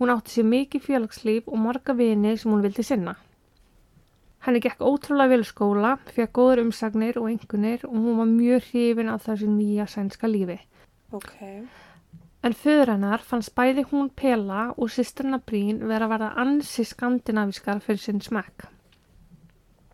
Hún 0.00 0.14
átti 0.14 0.38
sér 0.38 0.48
mikið 0.48 0.88
félagslíf 0.88 1.52
og 1.52 1.60
marga 1.68 1.92
vini 1.92 2.32
sem 2.40 2.48
hún 2.54 2.64
vildi 2.64 2.86
sinna. 2.86 3.18
Henni 4.46 4.60
gekk 4.62 4.80
ótrúlega 4.80 5.34
vel 5.34 5.44
skóla, 5.44 5.96
fekk 6.14 6.32
góður 6.38 6.62
umsagnir 6.66 7.18
og 7.18 7.28
engunir 7.32 7.84
og 7.88 7.96
hún 7.96 8.18
var 8.20 8.30
mjög 8.30 8.70
hrifin 8.70 9.10
af 9.12 9.26
þessu 9.26 9.50
nýja 9.50 9.86
sænska 9.86 10.30
lífi. 10.30 10.58
ok. 11.12 11.32
En 12.46 12.54
föður 12.54 12.92
hennar 12.94 13.18
fannst 13.18 13.54
bæði 13.58 13.82
hún 13.90 14.10
Pela 14.14 14.72
og 14.76 14.92
sýstrina 14.94 15.40
Brín 15.42 15.80
vera 15.90 16.06
að 16.06 16.12
verða 16.12 16.28
ansi 16.38 16.84
skandinavískar 16.86 17.80
fyrir 17.82 17.98
sinn 17.98 18.20
smekk. 18.22 18.68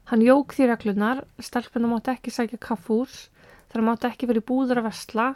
Hann 0.04 0.20
jók 0.20 0.52
því 0.52 0.66
reglunar, 0.68 1.22
stelpunum 1.40 1.94
mátti 1.96 2.12
ekki 2.12 2.30
sækja 2.30 2.58
kaffús, 2.60 3.30
þar 3.72 3.86
mátti 3.86 4.10
ekki 4.10 4.28
verið 4.28 4.44
búður 4.50 4.82
að 4.82 4.90
vesla, 4.90 5.28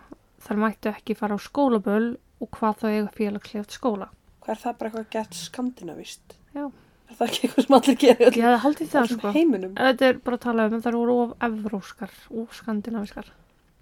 þar 0.44 0.60
mættu 0.60 0.92
ekki 0.92 1.16
fara 1.16 1.38
á 1.38 1.40
skólaböll 1.40 2.18
og 2.38 2.50
hvað 2.52 2.82
þá 2.82 2.86
eiga 2.90 3.14
félagslegt 3.16 3.72
skóla. 3.72 4.10
Hvað 4.44 4.54
er 4.54 4.60
það 4.62 4.76
bara 4.78 4.90
eitthvað 4.90 5.08
gett 5.16 5.38
skandinavist? 5.40 6.36
Já. 6.52 6.68
Er 7.08 7.16
það 7.16 7.28
ekki 7.28 7.46
eitthvað 7.46 7.66
sem 7.66 7.76
allir 7.78 7.98
gerir 8.02 8.34
hefði 8.36 8.56
haldið 8.64 8.90
það 8.92 9.06
öllum 9.06 9.20
sko. 9.20 9.30
heiminum? 9.36 9.76
Þetta 9.78 10.08
er 10.08 10.18
bara 10.24 10.38
að 10.38 10.42
tala 10.44 10.66
um 10.68 10.74
að 10.76 10.82
það 10.84 10.98
eru 10.98 11.14
of 11.22 11.30
evróskar 11.48 12.18
og 12.30 12.50
skandinavískar. 12.58 13.30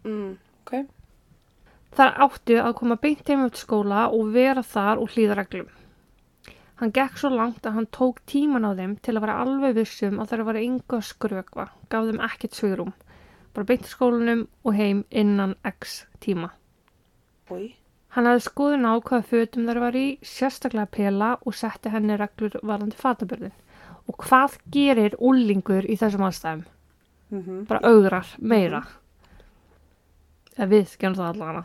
Mm, 0.07 0.37
ok. 0.63 0.77
Þar 1.97 2.21
áttu 2.27 2.59
að 2.61 2.77
koma 2.79 2.99
beint 3.03 3.33
heim 3.33 3.43
upp 3.47 3.59
skóla 3.59 4.05
og 4.13 4.31
vera 4.37 4.63
þar 4.63 5.03
og 5.03 5.11
hlýða 5.15 5.39
reglum. 5.41 5.73
Hann 6.77 6.93
gekk 6.93 7.17
svo 7.17 7.31
langt 7.33 7.65
að 7.65 7.79
hann 7.79 7.89
tók 7.89 8.21
tíman 8.29 8.69
á 8.69 8.77
þeim 8.77 8.99
til 9.01 9.15
að 9.17 9.25
vera 9.25 9.39
alveg 9.43 9.79
vissum 9.79 10.21
að 10.21 10.33
þeir 10.33 10.43
var 10.45 10.59
enga 10.61 11.01
skrökva, 11.01 11.67
gaf 11.89 12.11
þeim 12.11 12.21
ekkert 12.29 12.59
svigrum. 12.59 12.93
Bara 13.57 13.69
beint 13.71 13.89
í 13.89 13.91
skólanum 13.95 14.43
og 14.63 14.77
heim 14.77 15.03
innan 15.09 15.57
x 15.65 16.03
tíma. 16.21 16.53
Úi. 17.49 17.73
Hann 18.17 18.25
hafði 18.25 18.47
skoðun 18.47 18.89
á 18.89 18.97
hvaða 18.97 19.27
fötum 19.29 19.67
þeir 19.69 19.79
var 19.83 19.97
í, 20.01 20.07
sérstaklega 20.25 20.89
pela 20.89 21.31
og 21.45 21.53
setti 21.53 21.91
henni 21.93 22.17
reglur 22.17 22.55
varandi 22.65 22.97
fatabörðin. 22.97 23.53
Og 24.09 24.17
hvað 24.23 24.55
gerir 24.73 25.17
úlingur 25.21 25.85
í 25.85 25.99
þessum 26.01 26.25
aðstæðum? 26.25 26.63
Mm 27.35 27.65
Bara 27.69 27.83
augrar, 27.85 28.31
meira. 28.39 28.81
Eða 30.57 30.69
við 30.71 30.95
gerum 30.97 31.17
það 31.19 31.33
allavega. 31.35 31.65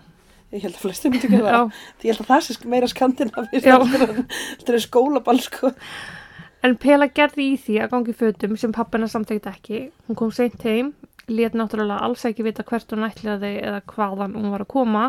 Ég 0.52 0.66
held 0.66 0.76
að 0.76 0.82
flestum 0.84 1.14
myndi 1.14 1.30
gera 1.32 1.52
það. 1.56 1.78
Ég 2.04 2.10
held 2.12 2.24
að 2.26 2.32
það 2.34 2.42
sé 2.48 2.72
meira 2.74 2.90
skandinavist. 2.92 3.70
Þetta 3.70 4.74
er 4.76 4.84
skólaball, 4.84 5.40
sko. 5.46 5.72
En 6.68 6.76
Pela 6.82 7.08
gerði 7.08 7.46
í 7.54 7.56
því 7.62 7.78
að 7.86 7.94
gangi 7.94 8.18
fötum 8.18 8.58
sem 8.60 8.74
pappina 8.76 9.08
samtækt 9.08 9.48
ekki. 9.54 9.86
Hún 10.10 10.20
kom 10.20 10.34
seint 10.36 10.68
heim, 10.68 10.92
lét 11.32 11.56
náttúrulega 11.56 12.04
alls 12.04 12.28
ekki 12.28 12.44
vita 12.44 12.68
hvert 12.68 12.92
hún 12.92 13.08
ætlaði 13.08 13.54
eða 13.64 13.80
hvaðan 13.94 14.36
hún 14.36 14.52
var 14.52 14.66
að 14.66 14.74
koma 14.76 15.06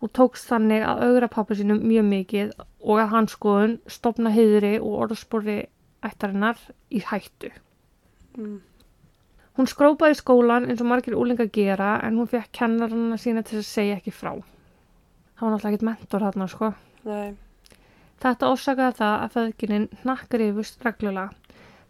og 0.00 0.12
tókst 0.16 0.48
þannig 0.48 0.84
að 0.86 1.02
augra 1.08 1.28
pappa 1.32 1.56
sínum 1.58 1.82
mjög 1.84 2.06
mikið 2.08 2.54
og 2.60 3.02
að 3.02 3.12
hans 3.14 3.36
skoðun 3.36 3.76
stopna 3.90 4.32
heiðri 4.32 4.78
og 4.80 4.96
orðspori 5.04 5.58
ættarinnar 6.06 6.60
í 6.88 7.02
hættu. 7.04 7.50
Mm. 8.38 8.60
Hún 9.58 9.68
skrópaði 9.68 10.16
skólan 10.16 10.70
eins 10.70 10.80
og 10.80 10.88
margir 10.88 11.18
úlinga 11.18 11.44
gera 11.52 11.98
en 12.06 12.16
hún 12.16 12.30
fekk 12.30 12.52
kennarana 12.62 13.18
sína 13.20 13.42
til 13.44 13.58
að 13.60 13.68
segja 13.68 13.98
ekki 13.98 14.14
frá. 14.14 14.32
Það 15.36 15.44
var 15.44 15.52
náttúrulega 15.52 15.74
ekkert 15.74 15.88
mentor 15.88 16.24
þarna 16.26 16.46
sko. 16.52 16.70
Nei. 17.08 17.36
Þetta 18.20 18.48
orsakaði 18.52 18.96
það 19.00 19.14
að 19.16 19.34
feðginin 19.36 19.86
hnakkar 20.02 20.44
yfust 20.46 20.82
reglulega. 20.84 21.30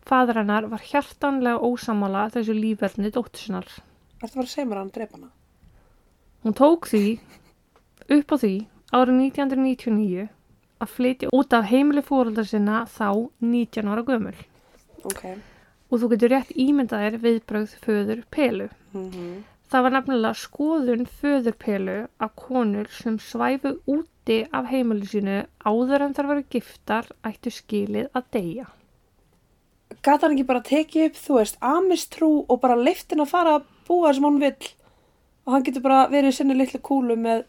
Fadur 0.06 0.40
hennar 0.40 0.66
var 0.70 0.82
hjartanlega 0.86 1.62
ósamála 1.62 2.28
þessu 2.34 2.54
lífverðni 2.56 3.10
dóttur 3.14 3.42
sinnar. 3.44 3.70
Ertu 4.20 4.38
bara 4.38 4.46
að 4.46 4.52
segja 4.54 4.68
mér 4.68 4.78
að 4.78 4.84
hann 4.84 4.92
drepa 4.94 5.18
hana? 5.18 5.30
Hún 6.40 6.56
tók 6.56 6.88
því, 6.90 7.04
upp 8.16 8.34
á 8.34 8.36
því, 8.42 8.54
árið 8.92 9.20
1999 9.26 10.26
að 10.80 10.92
flytja 10.96 11.30
út 11.36 11.54
af 11.56 11.68
heimili 11.70 12.02
fóröldar 12.04 12.48
sinna 12.48 12.82
þá 12.88 13.30
19 13.44 13.92
ára 13.92 14.04
gömul. 14.06 14.36
Ok. 15.04 15.24
Og 15.90 16.02
þú 16.02 16.10
getur 16.14 16.34
rétt 16.34 16.52
ímyndaðir 16.54 17.18
viðbrögð 17.22 17.78
föður 17.84 18.26
Pelu. 18.30 18.68
Mm 18.94 19.40
Það 19.70 19.84
var 19.84 19.92
nefnilega 19.94 20.34
skoðun 20.34 21.04
föður 21.06 21.54
Pelu 21.62 21.92
að 22.18 22.30
konur 22.40 22.88
sem 22.90 23.20
svæfu 23.22 23.76
úti 23.86 24.40
af 24.50 24.66
heimili 24.66 25.06
sínu 25.06 25.36
áður 25.62 26.04
en 26.08 26.16
þar 26.16 26.28
varu 26.30 26.42
giftar 26.50 27.06
ættu 27.28 27.52
skilið 27.54 28.08
að 28.18 28.24
deyja. 28.34 28.66
Gat 30.02 30.24
hann 30.24 30.34
ekki 30.34 30.48
bara 30.48 30.64
tekið 30.66 31.06
upp, 31.06 31.20
þú 31.22 31.38
veist, 31.38 31.60
amistrú 31.62 32.32
og 32.48 32.58
bara 32.64 32.80
leiftin 32.80 33.22
að 33.22 33.30
fara 33.30 33.54
að 33.60 33.70
búa 33.86 34.10
sem 34.16 34.26
hann 34.26 34.42
vill 34.42 34.70
og 35.46 35.54
hann 35.54 35.68
getur 35.68 35.86
bara 35.86 36.02
verið 36.10 36.34
í 36.34 36.38
sinni 36.40 36.58
litlu 36.58 36.82
kúlu 36.82 37.14
með 37.20 37.46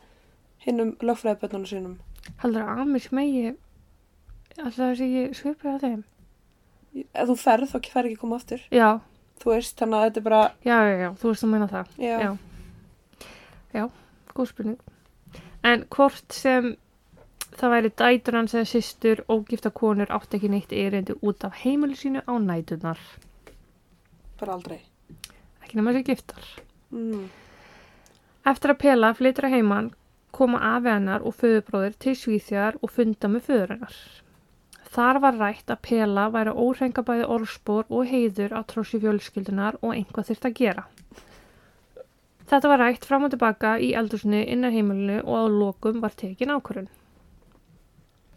hinnum 0.66 0.94
lögfræðiböndunum 1.02 1.68
sínum. 1.70 1.96
Haldur 2.44 2.66
að 2.68 2.82
Amis 2.86 3.08
megi 3.12 3.52
alltaf 4.62 4.76
þess 4.76 5.02
að 5.02 5.16
ég 5.16 5.36
svipið 5.40 5.72
að 5.74 5.86
þeim? 5.86 6.02
Ef 7.16 7.28
þú 7.32 7.36
ferð, 7.40 7.70
þá 7.72 7.90
fær 7.94 8.08
ekki 8.10 8.20
koma 8.22 8.38
aftur. 8.42 8.62
Já, 8.76 8.90
Þú 9.42 9.50
veist, 9.56 9.74
þannig 9.80 9.98
að 9.98 10.04
þetta 10.06 10.20
er 10.20 10.24
bara, 10.28 10.40
já, 10.62 10.76
já, 10.86 10.96
já, 11.02 11.08
þú 11.18 11.30
veist 11.32 11.44
að 11.48 11.50
meina 11.50 11.68
það. 11.72 11.88
já, 11.98 12.16
Já. 12.22 12.32
Já, 13.74 13.86
góð 14.38 14.50
spurning. 14.52 14.80
En 15.66 15.86
hvort 15.96 16.36
sem 16.36 16.68
það 17.58 17.74
væri 17.74 17.92
dætur 18.02 18.38
hans 18.38 18.54
eða 18.54 18.68
systur 18.70 19.24
ógifta 19.34 19.72
konur 19.74 20.12
átt 20.14 20.36
ekki 20.38 20.50
neitt 20.52 20.72
erindi 20.76 21.16
út 21.26 21.44
af 21.48 21.58
heimilu 21.64 21.96
sínu 21.98 22.22
á 22.28 22.34
nætunar. 22.38 23.00
bara 24.40 24.54
aldrei. 24.54 24.80
Ekki 25.64 25.78
nema 25.80 25.92
þessi 25.96 26.06
giftar. 26.12 26.46
Mm. 26.92 27.26
Eftir 28.46 28.74
að 28.76 28.80
Pela 28.82 29.14
flytur 29.18 29.46
að 29.50 29.56
heiman 29.58 29.90
koma 30.42 30.60
afi 30.74 30.90
hennar 30.90 31.24
og 31.24 31.38
föðubróðir 31.38 31.96
til 32.02 32.18
Svíþjar 32.18 32.82
og 32.82 32.92
funda 32.98 33.30
með 33.32 33.48
föður 33.48 33.76
hennar. 33.76 33.98
Þar 34.92 35.20
var 35.24 35.38
rætt 35.40 35.72
að 35.72 35.84
Pela 35.88 36.26
væri 36.34 36.52
óhreinga 36.52 37.04
bæði 37.08 37.28
orðspor 37.36 37.86
og 37.88 38.10
heiður 38.10 38.58
á 38.58 38.62
trósi 38.68 39.00
fjölskyldunar 39.00 39.78
og 39.80 39.94
einhvað 39.96 40.32
þyrft 40.32 40.48
að 40.50 40.58
gera. 40.58 40.84
Þetta 42.52 42.72
var 42.74 42.82
rætt 42.84 43.06
fram 43.08 43.24
og 43.24 43.32
tilbaka 43.32 43.78
í 43.80 43.94
eldursunni 43.96 44.42
innan 44.52 44.74
heimilinu 44.76 45.22
og 45.22 45.38
á 45.40 45.44
lokum 45.48 46.02
var 46.04 46.18
tekin 46.20 46.52
ákvörun. 46.52 46.90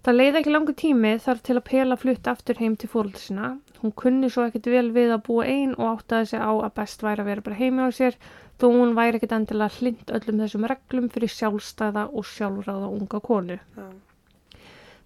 Það 0.06 0.18
leiði 0.20 0.38
ekki 0.40 0.52
langu 0.54 0.76
tími 0.78 1.10
þar 1.24 1.42
til 1.42 1.56
að 1.58 1.66
Pela 1.72 1.96
flutti 1.98 2.30
aftur 2.30 2.58
heim 2.60 2.76
til 2.78 2.92
fóröldur 2.92 3.24
sinna. 3.24 3.50
Hún 3.80 3.96
kunni 3.98 4.30
svo 4.30 4.44
ekkert 4.46 4.70
vel 4.70 4.92
við 4.94 5.16
að 5.16 5.24
búa 5.26 5.48
ein 5.48 5.74
og 5.74 5.88
áttaði 5.96 6.30
sig 6.34 6.44
á 6.44 6.52
að 6.52 6.74
best 6.78 7.02
væri 7.02 7.24
að 7.24 7.30
vera 7.32 7.44
bara 7.48 7.58
heimi 7.58 7.82
á 7.82 7.90
sér 7.98 8.18
þó 8.60 8.70
hún 8.70 8.94
væri 8.96 9.18
ekkert 9.18 9.34
endilega 9.36 9.78
hlind 9.78 10.12
öllum 10.18 10.42
þessum 10.44 10.66
reglum 10.70 11.10
fyrir 11.14 11.32
sjálfstæða 11.34 12.08
og 12.12 12.28
sjálfráða 12.30 12.90
unga 12.94 13.20
konu. 13.20 13.58
Já. 13.76 13.86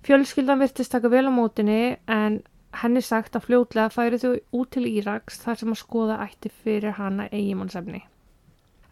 Fjölskyldan 0.06 0.60
virtist 0.62 0.92
taka 0.92 1.10
vel 1.12 1.26
á 1.28 1.32
mótinni 1.32 1.96
en 2.06 2.42
henni 2.82 3.00
sagt 3.02 3.36
að 3.36 3.48
fljótlega 3.48 3.90
færi 3.92 4.20
þau 4.20 4.36
út 4.60 4.70
til 4.76 4.86
Íraks 4.86 5.40
þar 5.42 5.58
sem 5.60 5.72
að 5.72 5.80
skoða 5.82 6.20
ætti 6.26 6.52
fyrir 6.62 6.94
hana 7.00 7.26
eigimannsefni. 7.32 8.04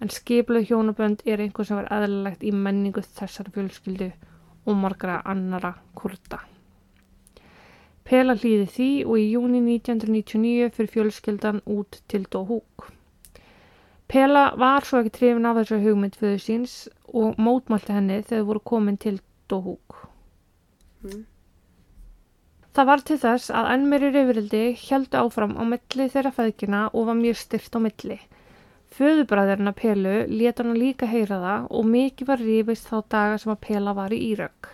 En 0.01 0.13
skipluð 0.13 0.67
hjónabönd 0.71 1.23
er 1.25 1.41
einhver 1.41 1.69
sem 1.69 1.79
var 1.79 1.89
eðlilegt 1.93 2.45
í 2.45 2.53
menningu 2.53 3.05
þessar 3.21 3.49
fjölskyldu 3.55 4.11
og 4.67 4.77
margra 4.77 5.23
annara 5.25 5.77
kurta. 5.97 6.43
Pela 8.07 8.37
hlýði 8.39 8.67
því 8.75 8.91
og 9.07 9.17
í 9.19 9.31
júni 9.33 9.63
1999 9.63 10.69
fyrir 10.77 10.93
fjölskyldan 10.93 11.65
út 11.79 12.03
til 12.11 12.27
Dohuk. 12.31 12.91
Pela 14.09 14.51
var 14.57 14.87
svo 14.87 15.01
ekki 15.03 15.15
trefin 15.19 15.49
af 15.49 15.57
þessu 15.61 15.81
hugmynd 15.83 16.19
fyrir 16.19 16.43
síns 16.43 16.75
og 17.11 17.41
mótmælti 17.43 17.95
henni 17.97 18.21
þegar 18.21 18.45
þau 18.45 18.51
voru 18.51 18.63
komin 18.73 19.01
til 19.03 19.19
Dohuk. 19.51 19.97
Mm. 21.03 21.25
Það 22.77 22.89
var 22.91 23.03
til 23.09 23.17
þess 23.23 23.51
að 23.57 23.69
enn 23.73 23.85
meiri 23.91 24.09
reyfrildi 24.13 24.65
heldu 24.83 25.21
áfram 25.23 25.55
á 25.57 25.63
milli 25.65 26.07
þeirra 26.13 26.33
feðgina 26.37 26.81
og 26.93 27.07
var 27.09 27.17
mjög 27.17 27.39
styrt 27.41 27.79
á 27.79 27.81
milli. 27.81 28.19
Föðubræðurinn 28.97 29.71
að 29.71 29.79
Pelu 29.81 30.17
leta 30.29 30.65
hann 30.65 30.77
líka 30.77 31.09
heyra 31.09 31.39
það 31.43 31.71
og 31.79 31.89
mikið 31.95 32.29
var 32.31 32.43
rífist 32.45 32.91
þá 32.91 32.99
daga 33.15 33.39
sem 33.41 33.53
að 33.55 33.63
Pela 33.65 33.95
var 33.97 34.13
í 34.13 34.21
Írak. 34.29 34.69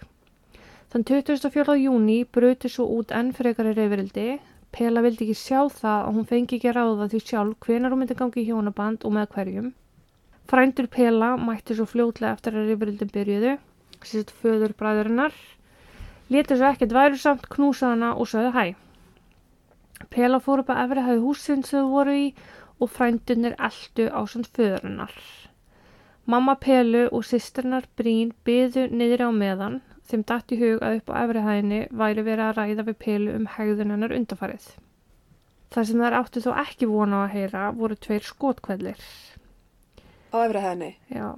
Þann 0.92 1.06
24. 1.08 1.76
júni 1.80 2.18
bruti 2.26 2.68
svo 2.68 2.88
út 2.98 3.14
enn 3.16 3.30
frekari 3.38 3.72
reyfrildi. 3.78 4.26
Pela 4.72 5.02
vildi 5.04 5.26
ekki 5.28 5.38
sjá 5.38 5.60
það 5.68 5.98
að 6.08 6.18
hún 6.18 6.28
fengi 6.32 6.58
ekki 6.58 6.74
ráða 6.76 7.08
því 7.12 7.22
sjálf 7.28 7.66
hvenar 7.66 7.92
hún 7.92 8.02
myndi 8.02 8.18
gangi 8.18 8.42
í 8.42 8.46
hjónaband 8.48 9.04
og 9.04 9.16
með 9.16 9.32
hverjum. 9.36 9.72
Frændur 10.48 10.88
Pela 10.92 11.34
mætti 11.36 11.76
svo 11.76 11.86
fljótlega 11.88 12.36
eftir 12.36 12.56
að 12.56 12.70
reyfrildin 12.72 13.12
byrjuðu, 13.12 13.56
sérst 14.02 14.32
föðurbræðurinnar 14.42 15.36
Létið 16.32 16.62
svo 16.62 16.68
ekkert 16.70 16.92
væru 16.96 17.18
samt 17.20 17.46
knúsa 17.52 17.90
hana 17.92 18.14
og 18.16 18.28
sögðu 18.30 18.52
hæ. 18.54 18.64
Pela 20.14 20.38
fór 20.40 20.62
upp 20.62 20.70
að 20.72 20.82
efri 20.84 21.02
hæði 21.06 21.22
húsinn 21.24 21.64
sem 21.66 21.82
þau 21.82 21.90
voru 21.92 22.14
í 22.16 22.28
og 22.80 22.90
frændunir 22.94 23.56
eldu 23.68 24.06
á 24.08 24.20
sann 24.32 24.46
föðurinnar. 24.48 25.12
Mamma 26.24 26.54
Pelu 26.62 27.02
og 27.10 27.26
sýsternar 27.28 27.88
Brín 27.98 28.30
byðu 28.46 28.86
niður 28.94 29.26
á 29.28 29.30
meðan 29.42 29.76
þeim 30.10 30.24
dætt 30.30 30.54
í 30.54 30.58
hug 30.62 30.82
að 30.82 30.96
upp 31.00 31.12
á 31.12 31.14
efri 31.22 31.44
hæðinni 31.46 31.80
væri 32.02 32.24
verið 32.26 32.46
að 32.46 32.56
ræða 32.58 32.86
við 32.88 32.98
Pelu 33.04 33.36
um 33.38 33.46
hægðun 33.56 33.94
hennar 33.94 34.16
undarfarið. 34.16 34.66
Það 35.72 35.88
sem 35.88 36.02
þær 36.04 36.18
áttu 36.18 36.42
þó 36.44 36.50
ekki 36.64 36.90
vona 36.90 37.22
á 37.22 37.24
að 37.26 37.32
heyra 37.36 37.62
voru 37.76 37.96
tveir 37.96 38.26
skotkvellir. 38.28 39.06
Á 40.32 40.36
efri 40.42 40.64
hæðinni. 40.66 40.90
Já. 41.08 41.28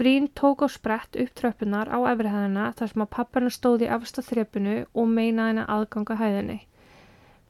Brín 0.00 0.30
tók 0.32 0.62
á 0.64 0.68
sprett 0.72 1.16
upp 1.20 1.34
tröppunar 1.36 1.90
á 1.92 1.98
efrihæðina 2.08 2.70
þar 2.76 2.90
sem 2.92 3.02
að 3.04 3.12
pappana 3.16 3.50
stóði 3.52 3.84
í 3.84 3.92
afsta 3.92 4.22
þrepinu 4.24 4.76
og 4.96 5.10
meina 5.18 5.50
henni 5.50 5.66
aðganga 5.74 6.16
hæðinni. 6.16 6.56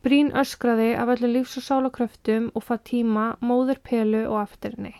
Brín 0.03 0.33
öskraði 0.43 0.89
af 0.99 1.13
öllu 1.15 1.31
lífs 1.31 1.55
og 1.61 1.65
sálakröftum 1.69 2.49
og 2.59 2.65
fatt 2.67 2.89
tíma 2.91 3.27
móður 3.39 3.79
pelu 3.87 4.25
og 4.25 4.41
afturinni. 4.41 4.97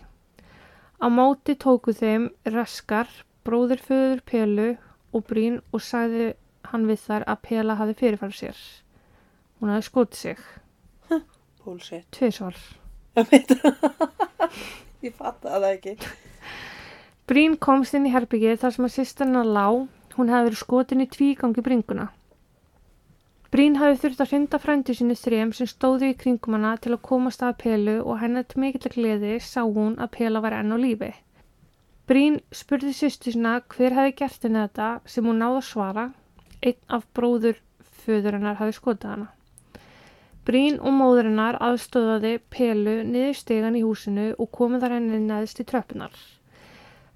Á 1.03 1.07
móti 1.11 1.57
tóku 1.57 1.97
þeim 1.97 2.29
raskar, 2.55 3.09
bróður 3.47 3.83
föður 3.85 4.23
pelu 4.27 4.69
og 5.13 5.27
Brín 5.29 5.61
og 5.75 5.83
sagði 5.85 6.33
hann 6.71 6.87
við 6.89 7.03
þar 7.07 7.27
að 7.31 7.43
pela 7.49 7.77
hafi 7.81 7.97
fyrirfæra 7.99 8.37
sér. 8.37 8.59
Hún 9.61 9.73
hafi 9.75 9.89
skotið 9.89 10.21
sig. 10.21 10.45
Bullshit. 11.65 12.07
Tviðsvar. 12.15 12.57
Ég 15.05 15.17
fatt 15.17 15.45
að 15.45 15.57
það 15.57 15.71
ekki. 15.73 15.97
Brín 17.31 17.57
komst 17.63 17.95
inn 17.95 18.09
í 18.09 18.15
herbyggið 18.15 18.61
þar 18.63 18.73
sem 18.77 18.87
að 18.87 18.95
sýsterna 18.97 19.43
lá, 19.47 19.67
hún 20.17 20.33
hefði 20.33 20.49
verið 20.49 20.63
skotin 20.63 21.05
í 21.05 21.11
tvígangi 21.11 21.63
bringuna. 21.65 22.09
Brín 23.51 23.77
hefði 23.81 23.99
þurft 24.03 24.21
að 24.23 24.33
hrinda 24.33 24.59
frændi 24.63 24.95
sinni 24.95 25.17
þrjem 25.19 25.53
sem 25.57 25.69
stóði 25.71 26.13
í 26.13 26.17
kringum 26.19 26.55
hana 26.55 26.77
til 26.79 26.93
að 26.95 27.03
komast 27.09 27.43
að 27.43 27.57
pelu 27.63 27.97
og 28.05 28.21
henni 28.21 28.45
til 28.47 28.61
mikill 28.63 28.87
að 28.87 28.95
gleði 28.95 29.33
sá 29.43 29.63
hún 29.65 29.97
að 29.99 30.13
pela 30.19 30.43
var 30.45 30.55
enn 30.59 30.71
á 30.71 30.79
lífi. 30.79 31.11
Brín 32.11 32.41
spurði 32.51 32.91
sýstu 32.99 33.31
sinna 33.31 33.61
hver 33.71 33.95
hefði 33.95 34.15
gert 34.19 34.47
henni 34.47 34.65
þetta 34.65 34.87
sem 35.13 35.27
hún 35.31 35.37
náði 35.39 35.61
að 35.61 35.69
svara, 35.69 36.07
einn 36.67 36.81
af 36.97 37.05
bróður 37.15 37.61
föðurinnar 38.01 38.59
hefði 38.59 38.75
skotið 38.81 39.13
hana. 39.13 39.29
Brín 40.49 40.81
og 40.83 40.97
móðurinnar 40.97 41.61
aðstöðaði 41.63 42.33
pelu 42.51 42.97
niður 43.07 43.39
stegan 43.39 43.79
í 43.79 43.85
húsinu 43.87 44.27
og 44.33 44.51
komið 44.59 44.83
þar 44.89 44.97
henni 44.97 45.23
neðst 45.29 45.63
í 45.63 45.69
tröppunar. 45.71 46.19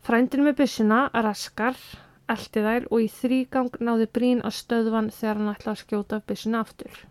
Frændin 0.06 0.46
með 0.46 0.60
byssuna 0.62 1.02
raskar, 1.26 1.82
eldi 2.30 2.62
þær 2.68 2.88
og 2.92 3.02
í 3.02 3.10
þrýgang 3.18 3.82
náði 3.82 4.10
Brín 4.14 4.46
að 4.46 4.58
stöðvan 4.60 5.10
þegar 5.18 5.40
hann 5.42 5.54
ætlaði 5.56 5.74
að 5.74 5.82
skjóta 5.82 6.22
byssuna 6.28 6.62
aftur. 6.62 7.04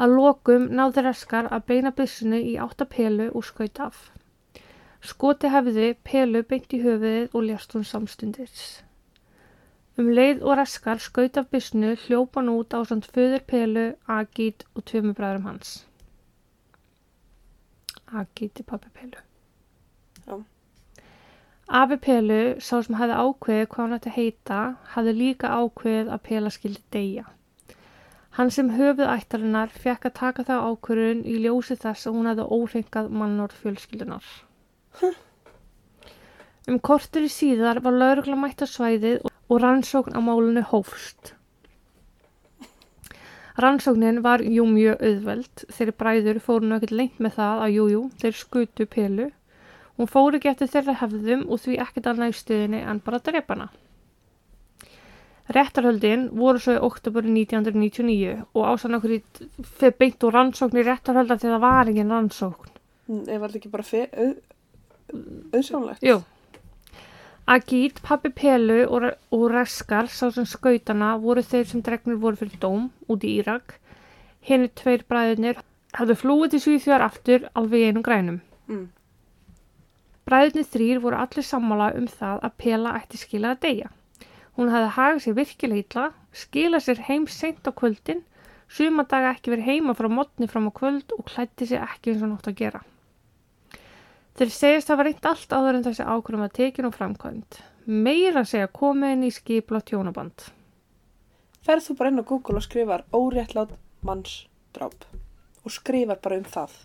Að 0.00 0.20
lokum 0.22 0.70
náði 0.80 1.04
raskar 1.04 1.52
að 1.52 1.68
beina 1.68 1.92
byssunu 2.00 2.40
í 2.40 2.56
áttapelu 2.56 3.34
og 3.34 3.44
skaut 3.44 3.88
af. 3.90 4.06
Skoti 5.06 5.50
hefði 5.52 5.90
pelu 6.08 6.42
beint 6.50 6.72
í 6.74 6.80
höfuðið 6.82 7.36
og 7.36 7.46
ljast 7.46 7.76
hún 7.76 7.86
samstundis. 7.86 8.64
Um 9.96 10.10
leið 10.12 10.42
og 10.44 10.58
raskar 10.60 11.00
skaut 11.00 11.38
af 11.40 11.46
byssunu 11.52 11.94
hljópan 12.06 12.50
út 12.52 12.74
á 12.76 12.80
samt 12.88 13.06
föður 13.14 13.44
pelu, 13.52 13.86
Agít 14.06 14.66
og 14.74 14.84
tvömubræðurum 14.90 15.46
hans. 15.50 15.86
Agít 18.12 18.60
er 18.60 18.68
pappi 18.72 18.92
pelu. 18.98 19.22
Já. 20.26 20.42
Afi 21.66 21.96
Pelu, 21.98 22.42
sá 22.62 22.76
sem 22.78 22.94
hefði 22.94 23.14
ákveðið 23.18 23.64
hvað 23.70 23.80
hann 23.82 23.94
ætti 23.96 24.10
að 24.10 24.18
heita, 24.20 24.58
hefði 24.92 25.14
líka 25.20 25.48
ákveðið 25.50 26.12
að 26.14 26.20
Pela 26.28 26.52
skildi 26.54 26.82
deyja. 26.94 27.24
Hann 28.36 28.52
sem 28.54 28.70
höfuð 28.76 29.10
ættarinnar 29.10 29.72
fekk 29.74 30.06
að 30.06 30.14
taka 30.20 30.44
það 30.46 30.68
ákveðun 30.70 31.24
í 31.26 31.38
ljósi 31.42 31.74
þess 31.82 32.06
að 32.06 32.18
hún 32.18 32.30
hefði 32.30 32.46
óreikað 32.58 33.10
mannord 33.22 33.56
fjölskyldunar. 33.62 34.28
Um 36.66 36.80
kortur 36.82 37.26
í 37.26 37.30
síðar 37.30 37.78
var 37.84 37.94
laurugla 37.94 38.36
mætt 38.40 38.64
á 38.64 38.66
svæðið 38.66 39.26
og 39.26 39.56
rannsókn 39.62 40.18
á 40.18 40.20
málunni 40.24 40.64
hófst. 40.66 41.32
Rannsóknin 43.56 44.20
var 44.24 44.42
jú 44.42 44.66
mjög 44.68 45.00
auðveld 45.00 45.66
þegar 45.72 45.98
bræður 46.02 46.42
fóru 46.44 46.68
nákvæmt 46.68 46.92
lengt 46.92 47.20
með 47.22 47.38
það 47.38 47.62
að 47.64 47.74
jújú 47.76 47.92
jú, 47.94 48.02
þeir 48.20 48.40
skutu 48.40 48.86
Pelu 48.90 49.30
Hún 49.96 50.08
fór 50.12 50.36
ekki 50.36 50.50
eftir 50.50 50.68
þeirra 50.68 50.94
hefðum 51.00 51.42
og 51.48 51.60
því 51.62 51.76
ekkert 51.80 52.08
annað 52.10 52.32
í 52.32 52.36
stuðinni 52.36 52.80
en 52.84 52.98
bara 53.04 53.20
drepana. 53.24 53.70
Réttarhöldin 55.56 56.26
voru 56.36 56.60
svo 56.60 56.74
í 56.74 56.82
oktober 56.82 57.24
1999 57.30 58.34
og 58.50 58.66
ásann 58.66 58.98
okkur 58.98 59.14
í 59.16 59.20
beint 60.00 60.26
og 60.26 60.34
rannsókn 60.34 60.82
í 60.82 60.84
réttarhöldan 60.84 61.40
þegar 61.40 61.54
það 61.56 61.64
var 61.64 61.92
engin 61.92 62.12
rannsókn. 62.12 62.74
Ég 63.30 63.40
var 63.40 63.54
ekki 63.56 63.72
bara 63.72 63.86
auð, 65.12 65.28
auðsjónlegt. 65.52 66.04
Jú. 66.06 66.22
Agít, 67.46 68.00
pappi 68.02 68.32
Pelu 68.34 68.80
og, 68.90 69.04
og 69.30 69.44
Raskar, 69.52 70.08
sá 70.10 70.32
sem 70.34 70.46
skautana, 70.50 71.12
voru 71.22 71.44
þeir 71.46 71.68
sem 71.70 71.82
dregnir 71.86 72.18
voru 72.18 72.40
fyrir 72.40 72.58
dóm 72.62 72.88
út 73.06 73.22
í 73.22 73.36
Írak. 73.38 73.76
Henni 74.46 74.72
tveir 74.74 75.04
bræðinir 75.06 75.60
hafðu 75.94 76.16
flúið 76.22 76.56
til 76.56 76.62
Svíþjóðar 76.64 77.04
aftur 77.06 77.46
alveg 77.54 77.86
einum 77.86 78.04
grænum. 78.06 78.40
Mm. 78.66 78.88
Bræðinni 80.26 80.66
þrýr 80.66 81.04
voru 81.04 81.20
allir 81.22 81.46
sammála 81.46 81.92
um 81.94 82.10
það 82.10 82.42
að 82.48 82.58
Pela 82.64 82.96
ætti 82.98 83.22
skila 83.22 83.54
að 83.54 83.62
deyja. 83.62 83.92
Hún 84.58 84.72
hafði 84.72 84.90
hagað 84.96 85.22
sér 85.22 85.38
virkilega 85.38 85.84
illa, 85.84 86.08
skila 86.32 86.82
sér 86.82 87.04
heim 87.06 87.28
seint 87.30 87.68
á 87.68 87.70
kvöldin, 87.70 88.24
sumadaga 88.66 89.30
ekki 89.36 89.54
verið 89.54 89.70
heima 89.70 89.94
frá 89.94 90.10
mótni 90.10 90.50
fram 90.50 90.66
á 90.66 90.72
kvöld 90.74 91.14
og 91.14 91.28
klætti 91.30 91.70
sér 91.70 91.86
ekki 91.86 92.14
eins 92.14 92.26
og 92.26 92.32
nótt 92.32 92.50
að 92.50 92.58
gera. 92.64 92.82
Þeir 94.36 94.52
segist 94.52 94.90
að 94.92 95.00
var 95.00 95.08
reynd 95.08 95.30
allt 95.30 95.54
áður 95.56 95.78
en 95.78 95.86
þessi 95.86 96.04
ákvörðum 96.04 96.46
að 96.46 96.56
tekinu 96.58 96.90
framkvæmt. 96.92 97.60
Meira 97.86 98.42
segja 98.44 98.68
komin 98.68 99.24
í 99.24 99.30
skipla 99.32 99.80
tjónaband. 99.80 100.50
Ferð 101.64 101.88
þú 101.88 101.96
bara 102.00 102.12
inn 102.12 102.20
á 102.20 102.28
Google 102.28 102.60
og 102.60 102.66
skrifar 102.66 103.06
óréttlátt 103.16 103.78
mannsdráp 104.06 105.08
og 105.64 105.72
skrifar 105.72 106.20
bara 106.22 106.38
um 106.42 106.44
það 106.46 106.76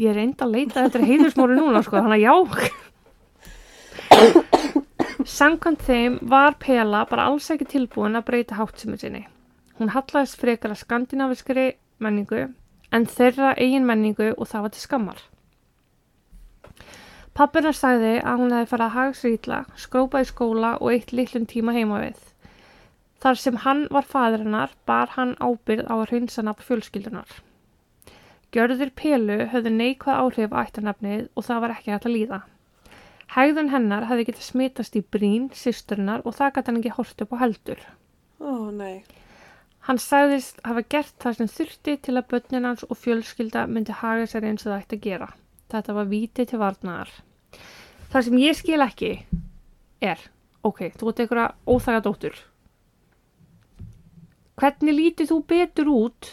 ég 0.00 0.14
reyndi 0.16 0.40
að 0.44 0.54
leita 0.54 0.86
eftir 0.86 1.04
heiðusmóri 1.04 1.56
núna 1.58 1.82
sko, 1.84 2.00
þannig 2.00 2.22
að 2.22 2.24
já 2.24 2.34
Sankant 5.28 5.82
þeim 5.86 6.18
var 6.28 6.56
Pela 6.60 7.04
bara 7.08 7.28
alls 7.30 7.50
ekki 7.52 7.66
tilbúin 7.76 8.18
að 8.18 8.26
breyta 8.26 8.56
háttsumur 8.58 8.98
sinni. 8.98 9.22
Hún 9.78 9.92
hallaðist 9.94 10.40
frekar 10.40 10.72
að 10.72 10.82
skandinaviskri 10.82 11.66
menningu 12.02 12.48
en 12.92 13.06
þeirra 13.08 13.54
eigin 13.56 13.86
menningu 13.88 14.32
og 14.36 14.48
það 14.50 14.66
var 14.66 14.74
til 14.74 14.82
skammar. 14.84 15.22
Pappina 17.32 17.72
sagði 17.72 18.18
að 18.20 18.42
hún 18.42 18.52
hefði 18.52 18.68
farið 18.68 18.86
að 18.86 18.96
hagsrýtla, 18.98 19.60
skrópa 19.80 20.20
í 20.20 20.28
skóla 20.28 20.74
og 20.80 20.92
eitt 20.92 21.14
litlum 21.16 21.46
tíma 21.48 21.72
heima 21.72 22.02
við. 22.02 22.18
Þar 23.24 23.38
sem 23.40 23.60
hann 23.64 23.86
var 23.94 24.04
fadur 24.04 24.44
hennar 24.44 24.74
bar 24.84 25.14
hann 25.14 25.32
ábyrð 25.40 25.88
á 25.88 25.94
að 25.94 26.08
hreinsa 26.10 26.44
nafn 26.44 26.66
fjölskyldunar. 26.66 27.38
Gjörður 28.52 28.90
Pelu 28.98 29.38
höfðu 29.48 29.72
neikvað 29.72 30.18
áhrif 30.20 30.56
ættarnafnið 30.60 31.30
og 31.32 31.46
það 31.46 31.62
var 31.64 31.74
ekki 31.78 31.94
hægt 31.94 32.08
að 32.10 32.16
líða. 32.18 32.40
Hægðun 33.32 33.72
hennar 33.72 34.10
hefði 34.10 34.26
getið 34.28 34.44
smitast 34.44 34.98
í 34.98 35.04
brín, 35.14 35.48
sýsturnar 35.56 36.26
og 36.28 36.36
það 36.36 36.58
gæti 36.58 36.68
hann 36.68 36.80
ekki 36.82 36.96
hort 36.98 37.24
upp 37.24 37.32
á 37.32 37.36
heldur. 37.46 37.80
Ó, 38.42 38.50
oh, 38.50 38.66
nei. 38.76 39.21
Hann 39.88 39.98
sagðist 39.98 40.60
hafa 40.62 40.84
gert 40.94 41.14
það 41.22 41.38
sem 41.40 41.50
þurfti 41.50 41.96
til 42.06 42.14
að 42.18 42.28
börnin 42.30 42.68
hans 42.68 42.84
og 42.86 42.98
fjölskylda 43.02 43.64
myndi 43.66 43.94
haga 43.98 44.28
sér 44.30 44.46
eins 44.46 44.62
og 44.66 44.70
það 44.72 44.84
ætti 44.84 44.98
að 44.98 45.06
gera. 45.08 45.28
Þetta 45.72 45.96
var 45.96 46.10
vítið 46.12 46.50
til 46.52 46.60
varnaðar. 46.62 47.10
Það 48.12 48.26
sem 48.28 48.38
ég 48.42 48.58
skil 48.58 48.80
ekki 48.84 49.12
er, 50.02 50.22
ok, 50.62 50.80
þú 51.00 51.10
ert 51.10 51.22
einhverja 51.24 51.48
óþæga 51.66 52.02
dóttur 52.06 52.40
hvernig 54.62 54.94
lítið 54.94 55.30
þú 55.32 55.38
betur 55.48 55.88
út 55.90 56.28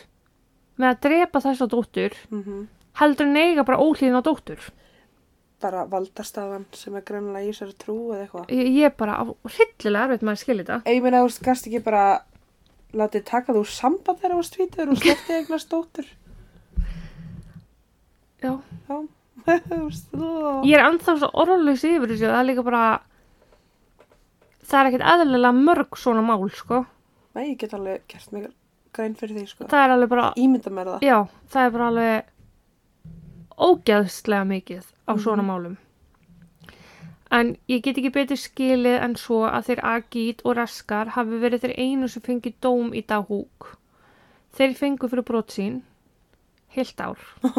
með 0.80 0.90
að 0.92 1.00
drepa 1.08 1.42
þessa 1.46 1.70
dóttur 1.72 2.18
Mm 2.34 2.68
heldur 3.00 3.30
en 3.30 3.38
eiga 3.40 3.64
bara 3.64 3.80
óhlýðin 3.80 4.18
á 4.20 4.22
dóttur 4.26 4.60
Bara 5.64 5.86
valdastafan 5.88 6.66
sem 6.76 6.96
er 7.00 7.04
grannlega 7.08 7.46
í 7.48 7.52
þessari 7.54 7.76
trú 7.80 7.96
eða 8.12 8.26
eitthvað. 8.26 8.50
ég, 8.52 8.90
er 8.90 8.94
bara 8.98 9.16
hryllilega 9.24 10.04
erfitt 10.10 10.26
með 10.26 10.34
að 10.34 10.42
skilja 10.42 10.66
þetta 10.66 10.94
Ég 10.96 11.06
meina, 11.06 11.22
þú 11.22 11.30
veist, 11.30 11.42
gast 11.46 11.70
ekki 11.70 11.82
bara 11.86 12.04
látið 12.98 13.24
taka 13.30 13.54
þú 13.54 13.64
samband 13.70 14.18
þegar 14.20 14.32
þú 14.34 14.40
varst 14.40 14.56
tvítur 14.56 14.90
og 14.94 14.98
sleppti 15.02 15.36
eignast 15.38 15.70
dóttur. 15.74 16.08
já. 18.42 18.54
Já, 18.90 18.98
ég 20.70 20.74
er 20.76 20.84
ennþá 20.86 21.16
svo 21.20 21.30
orðlaus 21.42 21.84
yfir 21.88 22.10
þessu 22.12 22.28
það 22.28 22.40
er 22.40 22.48
líka 22.50 22.64
bara 22.68 22.82
það 24.68 24.80
er 24.80 24.90
ekkert 24.90 25.08
eðlilega 25.14 25.54
mörg 25.58 25.98
svona 25.98 26.24
mál 26.26 26.50
sko 26.54 26.84
Nei, 27.38 27.52
ég 27.54 27.60
get 27.62 27.74
alveg 27.78 28.02
gert 28.10 28.32
mig 28.36 28.48
grein 28.94 29.16
fyrir 29.16 29.38
því, 29.38 29.46
sko. 29.48 29.68
það 29.70 29.84
er 29.86 29.94
alveg 29.96 30.10
bara 30.12 30.30
Ímynda 30.40 30.72
mér 30.74 30.90
það. 30.96 31.06
Já, 31.06 31.18
það 31.54 31.66
er 31.68 31.74
bara 31.76 31.90
alveg 31.94 32.18
ógeðslega 33.70 34.48
mikið 34.50 34.84
á 35.06 35.12
svona 35.20 35.44
málum. 35.46 35.76
En 37.30 37.52
ég 37.70 37.84
get 37.86 38.00
ekki 38.00 38.10
betur 38.14 38.40
skilið 38.42 38.98
en 39.06 39.14
svo 39.20 39.44
að 39.46 39.70
þeir 39.70 39.82
Agít 39.86 40.42
og 40.46 40.58
Raskar 40.58 41.14
hafi 41.14 41.42
verið 41.44 41.68
þeir 41.68 41.76
einu 41.78 42.10
sem 42.10 42.26
fengið 42.26 42.56
dóm 42.66 42.90
í 42.98 43.04
Dahúk. 43.06 43.76
Þeir 44.58 44.74
fengu 44.80 45.10
fyrir 45.12 45.28
brot 45.28 45.54
sín 45.54 45.84
heilt 46.74 47.02
ár. 47.02 47.20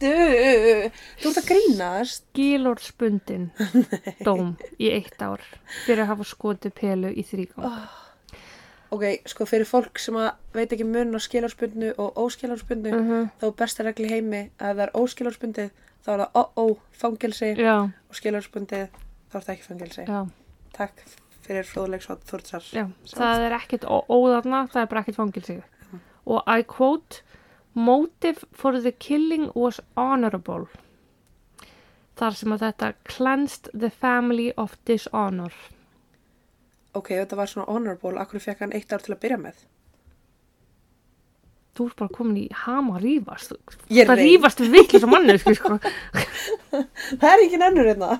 Du, 0.00 0.10
þú 1.20 1.30
ert 1.30 1.38
að 1.40 1.48
grínast. 1.48 2.22
Gílorðsbundin 2.36 3.48
dóm 4.26 4.54
í 4.78 4.92
eitt 4.94 5.20
ár 5.20 5.42
fyrir 5.84 6.04
að 6.04 6.12
hafa 6.12 6.26
skotið 6.30 6.72
pelu 6.78 7.10
í 7.10 7.24
þrýgang. 7.26 7.82
Ok, 8.94 9.04
sko, 9.28 9.46
fyrir 9.46 9.68
fólk 9.68 10.00
sem 10.02 10.16
veit 10.54 10.72
ekki 10.72 10.86
mun 10.86 11.14
á 11.14 11.20
skilárspundnu 11.22 11.92
og 12.00 12.16
óskilárspundnu, 12.18 12.94
Uh 12.94 13.28
þá 13.38 13.44
er 13.50 13.58
besta 13.58 13.86
regli 13.86 14.08
heimi 14.10 14.40
að 14.58 14.80
það 14.80 14.84
er 14.86 14.94
óskilárspundið, 15.02 15.70
þá 16.04 16.08
er 16.14 16.22
það 16.24 16.36
ó-ó 16.42 16.66
fangelsi 17.02 17.50
Já, 17.58 17.74
og 18.08 18.14
skilárspundið, 18.18 18.88
þá 19.30 19.34
er 19.40 19.44
það 19.46 19.54
ekki 19.54 19.66
fangelsi. 19.68 20.04
já, 20.08 20.20
Takk 20.72 21.02
fyrir 21.46 21.66
fróðleiksvátt 21.66 22.22
Þórtsar. 22.30 22.68
já. 22.72 22.84
Það 23.10 23.40
er 23.48 23.56
ekkert 23.58 23.84
ó- 23.90 24.06
óðarna, 24.08 24.68
það 24.70 24.82
er 24.82 24.86
bara 24.92 25.00
ekkert 25.02 25.16
fangilsig. 25.18 25.62
Og 26.26 26.42
I 26.46 26.62
quote, 26.62 27.22
motive 27.74 28.44
for 28.52 28.78
the 28.80 28.92
killing 28.92 29.50
was 29.54 29.80
honorable. 29.96 30.66
Þar 32.20 32.34
sem 32.36 32.52
að 32.52 32.60
þetta 32.66 32.92
cleansed 33.08 33.70
the 33.72 33.90
family 33.90 34.52
of 34.56 34.76
dishonor. 34.84 35.52
Ok, 36.94 37.08
þetta 37.14 37.36
var 37.38 37.46
svona 37.46 37.66
honorable, 37.70 38.18
akkur 38.20 38.40
fekk 38.42 38.58
hann 38.64 38.72
eitt 38.76 38.92
ár 38.92 39.02
til 39.02 39.14
að 39.14 39.20
byrja 39.22 39.38
með? 39.40 39.54
Þú 41.80 41.86
ert 41.88 41.96
bara 41.96 42.12
komin 42.12 42.36
í 42.36 42.48
hama 42.52 42.98
að 42.98 43.04
rífast. 43.06 43.54
Ég 43.88 44.04
Það 44.04 44.18
rífast 44.20 44.58
við 44.60 44.74
vitlis 44.74 45.04
og 45.06 45.12
mannu, 45.14 45.36
sko. 45.40 45.78
Það 47.22 47.30
er 47.30 47.44
ekki 47.46 47.60
nennur 47.62 47.88
hérna. 47.88 48.18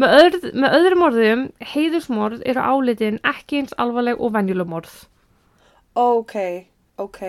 Með, 0.00 0.14
öðru, 0.22 0.52
með 0.62 0.76
öðrum 0.78 1.04
orðum, 1.04 1.42
heiðusmorð 1.74 2.46
eru 2.48 2.64
álitin 2.64 3.18
ekki 3.28 3.60
eins 3.60 3.76
alvarleg 3.76 4.22
og 4.24 4.32
venjuleg 4.38 4.70
morð. 4.72 4.94
Ok, 6.00 6.34
ok. 6.96 7.20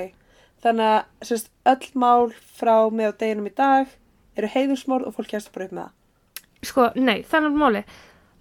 Þannig 0.64 0.94
að, 0.94 1.00
sérst, 1.28 1.52
öll 1.68 1.92
mál 2.06 2.32
frá 2.56 2.74
með 2.88 3.12
á 3.12 3.20
deginum 3.26 3.52
í 3.52 3.56
dag 3.60 3.92
eru 4.40 4.54
heiðursmorð 4.56 5.10
og 5.12 5.18
fólk 5.18 5.34
kjæst 5.34 5.52
bara 5.52 5.68
upp 5.68 5.76
með 5.76 5.90
það. 5.90 6.44
Sko, 6.70 6.88
nei, 6.96 7.18
þannig 7.28 7.52
er 7.52 7.62
máli. 7.66 7.84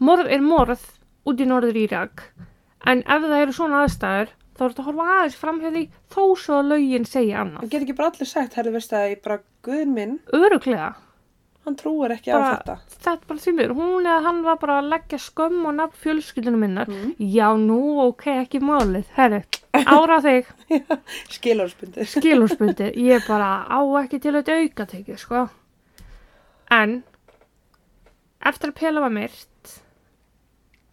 Morð 0.07 0.31
er 0.39 0.47
morð 0.47 0.87
út 1.27 1.43
í 1.43 1.51
norður 1.51 1.83
Írak, 1.83 2.29
en 2.87 3.03
ef 3.03 3.27
það 3.27 3.41
eru 3.43 3.59
svona 3.59 3.83
aðstæður, 3.89 4.31
þá 4.59 4.63
er 4.67 4.73
þetta 4.73 4.83
að 4.85 4.89
horfa 4.91 5.09
aðeins 5.17 5.37
fram 5.39 5.61
hjá 5.63 5.69
því 5.77 5.83
þó 6.11 6.23
svo 6.43 6.57
að 6.59 6.71
lögin 6.75 7.05
segja 7.07 7.43
annað. 7.45 7.61
Það 7.67 7.71
get 7.77 7.85
ekki 7.87 7.97
bara 8.01 8.11
allir 8.13 8.31
sagt, 8.33 8.57
herðu 8.59 8.73
veist 8.75 8.93
að 8.99 9.11
ég 9.13 9.21
bara, 9.23 9.39
guðin 9.69 9.93
minn, 9.95 10.17
Öruglega, 10.35 10.89
hann 11.69 11.77
trúir 11.79 12.15
ekki 12.17 12.33
Bara- 12.33 12.49
á 12.49 12.57
þetta. 12.59 12.77
þetta 12.97 13.13
er 13.13 13.21
bara 13.29 13.43
því 13.45 13.53
mér, 13.59 13.75
hún 13.79 14.07
eða 14.09 14.23
hann 14.25 14.43
var 14.43 14.57
bara 14.63 14.79
að 14.83 14.89
leggja 14.95 15.19
skömm 15.21 15.67
og 15.69 15.75
nafn 15.79 15.99
fjölskyldunum 16.03 16.63
minnar. 16.65 16.87
Mm. 16.91 17.15
Já, 17.19 17.49
nú, 17.61 17.81
ok, 18.09 18.25
ekki 18.45 18.61
málið. 18.65 19.05
Herri, 19.19 19.43
ára 19.85 20.19
þig, 20.25 20.49
Skilárspundið. 21.37 22.09
skilurspundi, 22.17 22.91
ég 23.09 23.27
bara 23.29 23.51
á 23.69 23.79
ekki 24.03 24.19
til 24.25 24.35
að 24.41 24.49
auka 24.57 24.87
tekið, 24.91 25.19
sko. 25.23 25.45
En, 26.73 27.03
eftir 28.49 28.73
að 28.73 28.79
pela 28.81 29.01
var 29.05 29.13
myrt, 29.15 29.47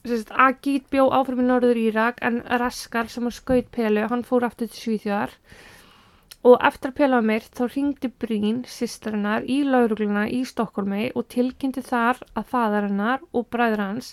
Agit 0.05 0.89
bjó 0.93 1.07
áfram 1.17 1.41
í 1.41 1.45
norður 1.47 1.79
Írak 1.81 2.19
en 2.25 2.43
Raskar 2.61 3.07
sem 3.09 3.25
var 3.25 3.33
skaut 3.33 3.71
pelu, 3.73 4.03
hann 4.09 4.25
fór 4.27 4.45
aftur 4.45 4.69
til 4.69 4.81
Svíþjóðar 4.81 5.33
og 6.45 6.61
eftir 6.61 6.91
að 6.91 6.97
pela 6.99 7.21
myrt 7.25 7.57
þá 7.57 7.63
ringdi 7.73 8.11
Brín, 8.21 8.59
sýstarinnar, 8.69 9.47
í 9.49 9.63
laurugluna 9.65 10.27
í 10.29 10.43
Stokkólmi 10.45 11.07
og 11.17 11.25
tilkynnti 11.33 11.81
þar 11.87 12.21
að 12.37 12.51
faðarinnar 12.51 13.23
og 13.33 13.47
bræður 13.49 13.81
hans 13.81 14.11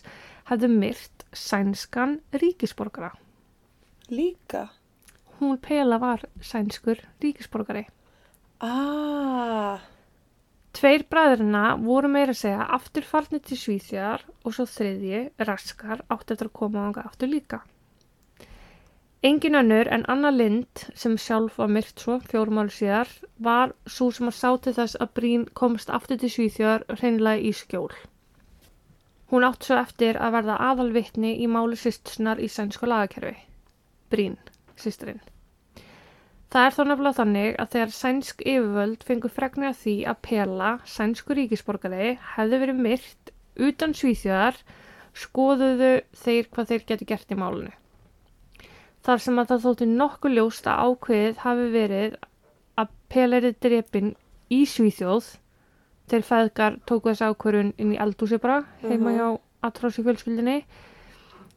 hefðu 0.49 0.71
myrt 0.73 1.27
sænskan 1.37 2.21
ríkisborgara. 2.33 3.13
Líka. 4.09 4.71
Hún 5.39 5.59
pela 5.61 6.01
var 6.01 6.25
sænskur 6.41 7.05
ríkisborgari. 7.21 7.85
Ah, 8.65 9.83
Tveir 10.73 11.03
bræðurina 11.13 11.63
voru 11.83 12.09
meira 12.09 12.33
að 12.33 12.41
segja 12.41 12.67
aftur 12.77 13.05
farnir 13.05 13.43
til 13.45 13.59
Svíþjar 13.61 14.23
og 14.43 14.55
svo 14.57 14.65
þriðji, 14.65 15.21
Raskar, 15.49 16.01
átti 16.09 16.33
eftir 16.35 16.49
að 16.49 16.57
koma 16.61 16.87
ánga 16.87 17.05
aftur 17.11 17.29
líka. 17.29 17.61
Engin 19.23 19.55
önnur 19.55 19.87
en 19.95 20.07
Anna 20.11 20.31
Lind, 20.35 20.81
sem 20.99 21.13
sjálf 21.25 21.61
var 21.61 21.69
myrt 21.71 22.01
svo 22.03 22.17
fjórum 22.31 22.59
ári 22.63 22.73
síðar, 22.75 23.13
var 23.49 23.75
svo 23.87 24.09
sem 24.17 24.31
að 24.33 24.39
sá 24.39 24.49
til 24.65 24.73
þess 24.79 24.99
að 24.99 25.13
Brín 25.19 25.45
komst 25.61 25.93
aftur 25.99 26.19
til 26.19 26.33
Svíþjar 26.35 26.89
hreinlega 26.97 27.45
í 27.51 27.53
skjól. 27.55 27.93
Hún 29.31 29.47
átt 29.47 29.69
svo 29.69 29.79
eftir 29.79 30.19
að 30.19 30.39
verða 30.41 30.59
aðalvitni 30.71 31.37
í 31.45 31.47
máli 31.53 31.79
sýstunar 31.79 32.43
í 32.43 32.51
sænsku 32.51 32.91
lagakerfi. 32.91 33.37
Brín, 34.11 34.41
sýsturinn. 34.75 35.23
Það 36.53 36.67
er 36.69 36.75
þá 36.77 36.83
nefnilega 36.85 37.17
þannig 37.17 37.55
að 37.63 37.69
þegar 37.73 37.93
sænsk 37.97 38.43
yfirvöld 38.45 39.05
fengur 39.09 39.33
fregnir 39.33 39.71
af 39.73 39.79
því 39.81 39.95
að 40.11 40.19
Pela, 40.27 40.73
sænsku 40.85 41.37
ríkisborgari, 41.39 42.11
hefði 42.35 42.59
verið 42.61 42.83
myrt 42.87 43.31
utan 43.69 43.95
svíþjóðar, 43.97 44.59
skoðuðu 45.17 45.89
þeir 46.25 46.51
hvað 46.53 46.69
þeir 46.73 46.85
geti 46.91 47.09
gert 47.09 47.33
í 47.33 47.39
málunu. 47.41 47.73
Þar 49.03 49.23
sem 49.25 49.41
að 49.41 49.49
það 49.55 49.65
þótti 49.65 49.89
nokkuð 49.97 50.37
ljóst 50.37 50.69
að 50.71 50.85
ákveðið 50.93 51.41
hafi 51.47 51.67
verið 51.73 52.19
að 52.79 52.93
Pela 53.13 53.41
er 53.41 53.49
drepin 53.65 54.13
í 54.53 54.61
svíþjóð, 54.69 55.33
þeir 56.13 56.29
feðgar 56.29 56.79
tóku 56.89 57.11
þessi 57.11 57.29
ákvörun 57.33 57.73
inn 57.81 57.97
í 57.97 58.01
eldúsi 58.01 58.39
bara, 58.41 58.61
heima 58.85 59.09
Mhm. 59.11 59.17
hjá 59.19 59.41
Atrosi 59.63 60.03
fjölskyldinni, 60.03 60.65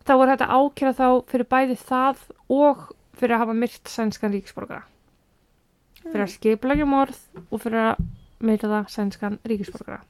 þá 0.05 0.11
var 0.17 0.27
þetta 0.37 0.47
ákjæra 0.55 0.93
þá 0.95 1.07
fyrir 1.27 1.47
bæði 1.49 1.77
það 1.83 2.17
og 2.49 2.91
fyrir 3.19 3.35
að 3.35 3.43
hafa 3.43 3.55
myrt 3.61 3.91
sænskan 3.91 4.33
ríkisborgara. 4.35 4.83
Fyrir 6.03 6.25
að 6.25 6.33
skiplækja 6.35 6.89
morð 6.89 7.21
og 7.49 7.63
fyrir 7.63 7.91
að 7.91 8.03
myrða 8.45 8.83
sænskan 8.91 9.39
ríkisborgara. 9.47 10.03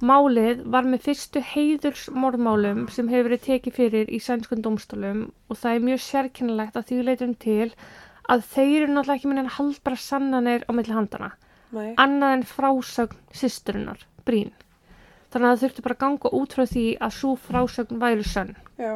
Málið 0.00 0.62
var 0.72 0.86
með 0.88 1.02
fyrstu 1.10 1.42
heiðurs 1.44 2.06
morðmálum 2.08 2.86
sem 2.88 3.08
hefur 3.12 3.28
verið 3.28 3.42
tekið 3.44 3.74
fyrir 3.76 4.08
í 4.08 4.20
sænskun 4.24 4.62
dómstólum 4.64 5.26
og 5.52 5.58
það 5.60 5.74
er 5.74 5.84
mjög 5.88 6.00
sérkennilegt 6.06 6.78
að 6.80 6.86
því 6.88 7.00
leitum 7.04 7.34
til 7.42 7.66
að 8.32 8.46
þeir 8.54 8.76
eru 8.78 8.94
náttúrulega 8.94 9.18
ekki 9.18 9.28
minna 9.28 9.44
en 9.44 9.54
haldbara 9.58 10.00
sannanir 10.00 10.64
á 10.64 10.72
milli 10.72 10.96
handana 10.96 11.30
nei. 11.74 11.92
annað 12.00 12.36
en 12.38 12.46
frásögn 12.48 13.20
systurinnar, 13.36 14.06
Brín. 14.24 14.54
Þannig 15.30 15.46
að 15.46 15.52
það 15.52 15.62
þurfti 15.64 15.84
bara 15.84 15.96
að 15.96 16.02
ganga 16.04 16.32
út 16.40 16.56
frá 16.56 16.64
því 16.66 16.86
að 16.96 17.16
svo 17.18 17.34
frásögn 17.38 18.00
væri 18.02 18.26
sönn. 18.26 18.54
Já. 18.80 18.94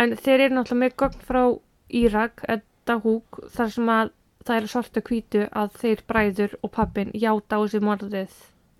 En 0.00 0.14
þeir 0.16 0.46
eru 0.46 0.56
náttúrulega 0.56 0.80
með 0.84 0.96
gögn 1.02 1.26
frá 1.28 1.42
Írak, 2.00 2.44
eða 2.48 2.96
húk, 3.04 3.40
þar 3.52 3.72
sem 3.74 3.90
að 3.92 4.12
það 4.46 4.56
eru 4.56 4.70
svarta 4.72 5.02
hvítu 5.04 5.42
að 5.50 5.76
þeir 5.82 6.02
bræður 6.08 6.56
og 6.62 6.72
pappin 6.76 7.12
játa 7.12 7.58
á 7.58 7.62
þessi 7.64 7.80
morðið 7.84 8.36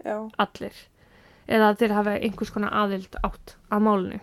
Já. 0.06 0.16
allir. 0.40 0.80
Eða 1.50 1.70
þeir 1.80 1.94
hafa 1.98 2.16
einhvers 2.16 2.52
konar 2.54 2.76
aðild 2.82 3.18
átt 3.26 3.56
að 3.68 3.84
málinu. 3.86 4.20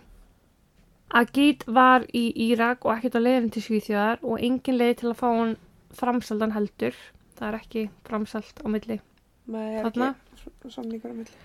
Agit 1.08 1.64
var 1.64 2.04
í 2.12 2.26
Írak 2.48 2.84
og 2.84 2.96
ekkert 2.96 3.16
á 3.16 3.20
leiðin 3.24 3.52
til 3.52 3.62
Svíþjóðar 3.64 4.24
og 4.24 4.42
engin 4.44 4.76
leið 4.76 4.96
til 5.00 5.12
að 5.12 5.20
fá 5.22 5.28
hann 5.30 5.54
framsaldan 5.96 6.52
heldur. 6.56 6.96
Það 7.38 7.48
er 7.48 7.60
ekki 7.62 7.84
framsald 8.08 8.60
á 8.60 8.66
milli 8.68 8.98
Nei, 9.48 9.78
er 9.80 9.86
ekki 9.88 10.72
samningur 10.74 11.14
á 11.14 11.16
milli. 11.16 11.36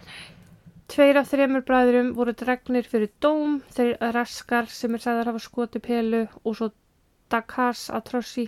Tveir 0.94 1.18
af 1.18 1.32
þremur 1.32 1.64
bræðurum 1.66 2.10
voru 2.14 2.36
dregnir 2.38 2.86
fyrir 2.86 3.10
dóm, 3.26 3.54
þeir 3.74 3.96
raskar 4.14 4.68
sem 4.70 4.94
er 4.94 5.02
sagðar 5.02 5.32
hafa 5.32 5.40
skoti 5.42 5.80
pelu 5.82 6.20
og 6.44 6.58
svo 6.60 6.68
Dakas 7.34 7.88
Atrossi. 7.90 8.44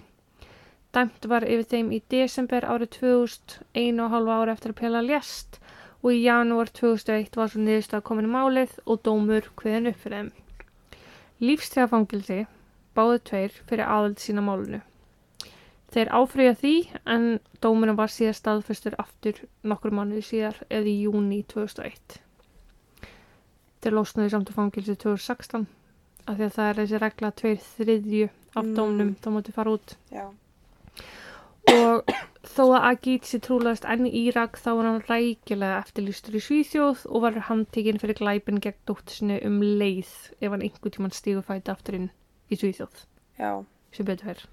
Dæmt 0.94 1.26
var 1.32 1.42
yfir 1.42 1.66
þeim 1.72 1.88
í 1.98 2.04
desember 2.14 2.68
árið 2.70 2.92
2000, 3.00 3.56
einu 3.74 4.04
og 4.06 4.14
hálfa 4.14 4.36
ári 4.44 4.54
eftir 4.54 4.74
að 4.76 4.78
pela 4.84 5.02
lést 5.02 5.58
og 6.04 6.12
í 6.12 6.20
janúar 6.22 6.70
2001 6.70 7.40
var 7.40 7.50
svo 7.50 7.64
niðurstað 7.64 8.04
komin 8.12 8.28
í 8.30 8.34
málið 8.36 8.76
og 8.86 9.02
dómur 9.08 9.50
hviðin 9.64 9.90
upp 9.90 9.98
fyrir 10.04 10.20
þeim. 10.20 10.30
lífstæðafangilsi 11.48 12.38
báðu 13.00 13.24
tveir 13.32 13.58
fyrir 13.72 13.90
aðöld 13.96 14.22
sína 14.22 14.44
málunu. 14.46 14.84
Þeir 15.90 16.14
áfriða 16.22 16.54
því 16.62 16.76
en 17.16 17.26
dómurinn 17.66 17.98
var 17.98 18.14
síðan 18.14 18.38
staðfestur 18.38 19.00
aftur 19.02 19.42
nokkur 19.66 19.98
mánuði 19.98 20.22
síðar 20.30 20.62
eða 20.70 20.94
í 20.94 20.96
júni 21.08 21.42
2001. 21.50 22.22
Þeir 23.86 23.94
losnaði 24.00 24.32
samt 24.34 24.50
úr 24.50 24.58
fangilsi 24.58 24.96
2016 24.98 25.68
af 26.26 26.40
því 26.40 26.46
að 26.48 26.56
það 26.58 26.70
er 26.72 26.80
þessi 26.82 27.00
regla 27.04 27.30
tveir 27.38 27.60
þriðju 27.70 28.30
af 28.56 28.64
Mm. 28.66 28.74
dómnum 28.80 29.12
þá 29.22 29.28
múti 29.36 29.54
fara 29.54 29.74
út 29.78 29.94
Já. 30.10 30.24
og 31.70 32.10
þó 32.56 32.64
að 32.78 32.86
Agit 32.90 33.26
sé 33.30 33.40
trúlegast 33.44 33.86
enn 33.90 34.08
í 34.08 34.12
Írak 34.26 34.58
þá 34.62 34.70
var 34.78 34.88
hann 34.90 35.02
rækilega 35.10 35.82
eftirlýstur 35.84 36.38
í 36.40 36.42
Svíþjóð 36.46 37.06
og 37.12 37.22
var 37.26 37.38
handtekinn 37.50 38.00
fyrir 38.02 38.18
glæpin 38.20 38.62
gegn 38.64 38.80
dóttisinu 38.90 39.38
um 39.46 39.60
leið 39.62 40.12
ef 40.42 40.50
hann 40.54 40.62
einhvern 40.66 40.96
tímann 40.98 41.14
stígur 41.18 41.46
fæti 41.46 41.74
aftur 41.74 41.98
inn 42.00 42.10
í 42.50 42.58
Svíþjóð 42.58 43.06
Já. 43.40 43.52
sem 43.92 44.06
betur 44.06 44.32
fyrr. 44.32 44.46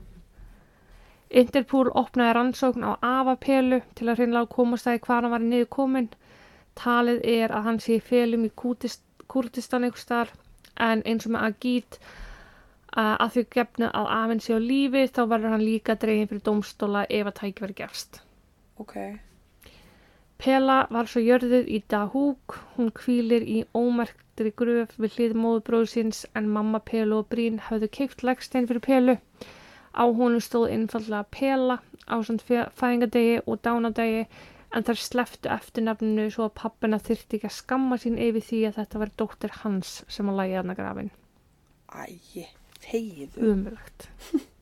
Interpol 1.32 1.88
opnaði 1.96 2.34
rannsókn 2.36 2.84
á 2.84 2.92
afapelu 3.00 3.78
til 3.96 4.08
að 4.12 4.18
hreinlega 4.20 4.50
komast 4.52 4.84
það 4.84 4.98
í 4.98 5.02
hvað 5.06 5.22
hann 5.22 5.32
var 5.32 5.44
niður 5.46 5.68
komin. 5.72 6.08
Talið 6.76 7.20
er 7.28 7.52
að 7.52 7.62
hann 7.68 7.78
sé 7.80 7.96
í 7.96 8.02
felum 8.04 8.44
í 8.44 8.50
Kútist, 8.56 9.00
Kúrtistan 9.32 9.86
einhvers 9.86 10.08
þar 10.08 10.32
en 10.90 11.02
eins 11.08 11.26
og 11.28 11.34
með 11.34 11.48
Agit 11.48 11.98
að, 12.92 13.28
því 13.34 13.44
gefnu 13.56 13.88
að 13.88 14.08
afinn 14.18 14.40
sé 14.44 14.56
á 14.56 14.60
lífi 14.60 15.04
þá 15.08 15.22
verður 15.32 15.54
hann 15.54 15.66
líka 15.66 15.96
dregin 15.96 16.28
fyrir 16.30 16.46
dómstóla 16.48 17.04
ef 17.08 17.28
að 17.30 17.38
tæki 17.40 17.64
verið 17.64 17.78
gerst. 17.82 18.20
Ok. 18.82 18.96
Pela 20.42 20.76
var 20.90 21.06
svo 21.06 21.22
jörðuð 21.22 21.68
í 21.70 21.78
Dahúk, 21.92 22.56
hún 22.76 22.90
kvílir 22.90 23.44
í 23.46 23.60
ómerktri 23.78 24.50
gröf 24.58 24.96
við 24.98 25.16
hlið 25.16 25.36
móðbróðsins 25.38 26.24
en 26.34 26.48
mamma 26.50 26.80
Pelu 26.82 27.20
og 27.22 27.28
Brín 27.30 27.60
höfðu 27.68 27.88
keift 27.96 28.24
leggstein 28.26 28.66
fyrir 28.66 28.82
Pelu. 28.82 29.16
Á 29.94 30.04
honum 30.08 30.42
stóð 30.42 30.72
einfallega 30.74 31.28
Pela 31.30 31.78
á 32.10 32.16
samt 32.26 32.42
fæðingadegi 32.48 33.38
og 33.46 33.60
dánadegi 33.62 34.26
en 34.72 34.86
þær 34.86 35.00
sleftu 35.00 35.50
eftirnafninu 35.52 36.28
svo 36.32 36.46
að 36.48 36.56
pappina 36.62 37.00
þyrti 37.02 37.38
ekki 37.38 37.48
að 37.50 37.58
skamma 37.58 37.98
sín 38.00 38.16
yfir 38.20 38.44
því 38.46 38.62
að 38.68 38.78
þetta 38.80 39.02
var 39.02 39.12
dóttir 39.20 39.58
hans 39.62 39.92
sem 40.12 40.30
að 40.32 40.38
lægi 40.40 40.56
aðna 40.60 40.76
grafin. 40.78 41.12
Æ, 41.92 42.48
þegiðu. 42.86 43.52
Umverlegt. 43.52 44.08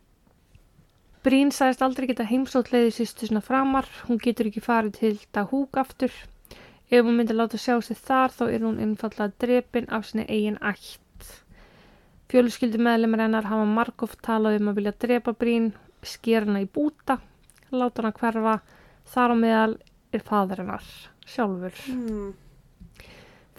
Brín 1.24 1.50
sagðist 1.52 1.82
aldrei 1.84 2.06
geta 2.08 2.24
heimsótt 2.24 2.70
leiði 2.72 2.94
sýstu 2.96 3.28
sinna 3.28 3.42
framar, 3.44 3.84
hún 4.08 4.18
getur 4.24 4.48
ekki 4.48 4.62
farið 4.64 4.94
til 4.96 5.16
Dahúk 5.36 5.76
aftur. 5.82 6.14
Ef 6.90 7.04
hún 7.04 7.18
myndi 7.18 7.36
láta 7.36 7.60
sjá 7.60 7.76
sig 7.84 7.98
þar 8.00 8.32
þá 8.34 8.44
er 8.48 8.64
hún 8.64 8.80
einfallega 8.80 9.36
drepin 9.44 9.90
af 9.92 10.08
sinni 10.08 10.24
eigin 10.26 10.56
ætt. 10.64 11.28
Fjöluskyldu 12.32 12.80
meðlemar 12.80 13.26
hennar 13.26 13.50
hafa 13.50 13.66
margóft 13.68 14.22
talað 14.24 14.58
um 14.62 14.72
að 14.72 14.80
vilja 14.80 14.94
drepa 15.04 15.36
Brín, 15.36 15.70
sker 16.02 16.48
hana 16.48 16.64
í 16.64 16.68
búta, 16.72 17.18
láta 17.68 18.00
hana 18.00 18.14
hverfa, 18.16 18.56
þar 19.12 19.34
á 19.34 19.36
meðal 19.44 19.76
er 20.12 20.22
fadur 20.26 20.62
hennar, 20.62 20.86
sjálfur. 21.26 21.74
Hmm. 21.86 22.30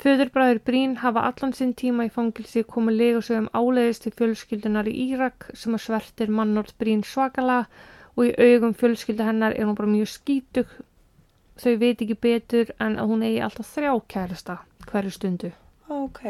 Föðurbræður 0.02 0.60
Brín 0.66 0.94
hafa 0.98 1.28
allan 1.30 1.52
sinn 1.54 1.76
tíma 1.78 2.08
í 2.08 2.12
fangilsi 2.14 2.64
komið 2.66 2.96
legasögum 2.98 3.50
áleiðist 3.54 4.08
til 4.08 4.14
fjölskyldunar 4.18 4.88
í 4.90 4.96
Írak 5.04 5.52
sem 5.54 5.76
að 5.78 5.84
svertir 5.84 6.32
mannort 6.34 6.74
Brín 6.82 7.04
svakalega 7.06 7.68
og 8.16 8.24
í 8.26 8.32
augum 8.48 8.74
fjölskyldu 8.74 9.28
hennar 9.28 9.54
er 9.54 9.70
hún 9.70 9.78
bara 9.78 9.92
mjög 9.92 10.10
skítug. 10.16 10.72
Þau 11.62 11.76
veit 11.84 12.02
ekki 12.02 12.18
betur 12.18 12.74
en 12.82 12.98
að 12.98 13.14
hún 13.14 13.28
eigi 13.28 13.44
alltaf 13.46 13.70
þrjá 13.76 13.94
kærasta 14.16 14.58
hverju 14.90 15.14
stundu. 15.14 15.54
Ok. 15.94 16.24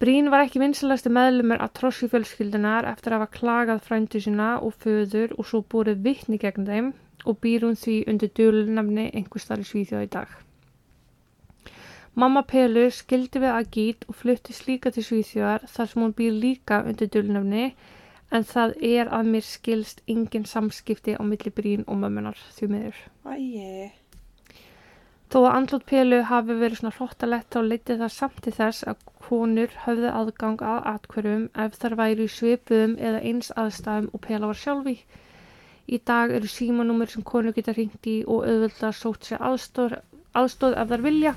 Brín 0.00 0.28
var 0.32 0.44
ekki 0.44 0.60
vinsalasti 0.60 1.12
meðlumur 1.12 1.64
að 1.64 1.74
trossi 1.80 2.10
fjölskyldunar 2.12 2.92
eftir 2.92 3.14
að 3.14 3.22
hafa 3.22 3.38
klagað 3.38 3.86
frændu 3.88 4.20
sína 4.20 4.58
og 4.60 4.76
föður 4.84 5.32
og 5.38 5.48
svo 5.48 5.64
búið 5.64 6.04
vittni 6.04 6.36
gegn 6.44 6.68
þeim 6.68 6.92
og 7.24 7.40
býr 7.44 7.66
hún 7.66 7.78
því 7.78 7.96
undir 8.12 8.32
dölunafni 8.36 9.08
einhvers 9.10 9.48
þar 9.48 9.64
í 9.64 9.68
Svíþjóð 9.70 10.06
í 10.06 10.10
dag. 10.16 10.34
Mamma 12.14 12.42
Pelu 12.42 12.88
skildi 12.90 13.42
við 13.42 13.54
Agít 13.54 14.04
og 14.08 14.18
flutti 14.22 14.56
slíka 14.56 14.90
til 14.94 15.06
Svíþjóðar 15.06 15.68
þar 15.70 15.92
sem 15.92 16.02
hún 16.02 16.16
býr 16.18 16.34
líka 16.34 16.82
undir 16.82 17.12
dölunafni 17.12 17.70
en 18.30 18.46
það 18.46 18.76
er 18.86 19.10
að 19.14 19.32
mér 19.34 19.46
skilst 19.46 20.02
engin 20.10 20.46
samskipti 20.46 21.16
á 21.18 21.22
milli 21.26 21.54
Brín 21.54 21.86
og 21.86 21.98
mömmunar 22.02 22.38
því 22.56 22.70
miður. 22.74 23.00
Æ, 23.26 23.90
Þó 25.30 25.36
að 25.46 25.52
andlót 25.56 25.84
Pelu 25.86 26.16
hafi 26.26 26.54
verið 26.58 26.80
svona 26.80 26.94
flottalett 26.94 27.54
þá 27.54 27.60
leiti 27.62 27.94
það 27.98 28.12
samt 28.16 28.38
til 28.42 28.52
þess 28.56 28.86
að 28.90 29.04
konur 29.26 29.76
höfðu 29.84 30.08
aðgang 30.10 30.64
að 30.66 30.88
atkverjum 30.92 31.44
ef 31.64 31.76
þar 31.78 31.94
væri 32.00 32.26
í 32.26 32.32
svipuðum 32.36 32.96
eða 32.98 33.20
eins 33.28 33.52
aðstæðum 33.62 34.08
og 34.10 34.24
Pela 34.24 34.50
var 34.50 34.58
sjálfi. 34.58 34.96
Í 35.90 35.98
dag 36.06 36.30
eru 36.36 36.46
símanúmer 36.50 37.10
sem 37.10 37.24
konur 37.26 37.54
geta 37.56 37.74
ringt 37.74 38.06
í 38.06 38.20
og 38.22 38.44
auðvitað 38.46 38.96
sótt 38.98 39.26
sér 39.26 39.42
aðstóð, 39.48 39.96
aðstóð 40.38 40.76
ef 40.82 40.92
þar 40.92 41.04
vilja. 41.06 41.32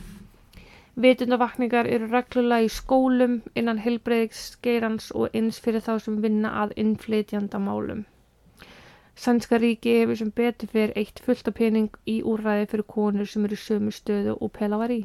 Vitundavakningar 1.04 1.88
eru 1.90 2.08
reglulega 2.12 2.68
í 2.68 2.70
skólum 2.70 3.40
innan 3.58 3.82
helbreyðsgeirans 3.82 5.10
og 5.18 5.34
eins 5.34 5.58
fyrir 5.64 5.82
þá 5.82 5.96
sem 6.06 6.20
vinna 6.22 6.52
að 6.64 6.76
innflytjandamálum. 6.84 8.04
Sænska 9.16 9.58
ríki 9.58 9.96
hefur 10.00 10.20
sem 10.22 10.30
betur 10.38 10.70
fyrir 10.70 10.94
eitt 11.02 11.22
fullt 11.26 11.50
af 11.50 11.58
pening 11.58 11.90
í 12.10 12.20
úrræði 12.22 12.70
fyrir 12.70 12.88
konur 12.94 13.30
sem 13.30 13.46
eru 13.50 13.58
sömu 13.58 13.94
stöðu 13.94 14.38
og 14.38 14.54
pela 14.54 14.78
var 14.82 14.94
í. 14.94 15.00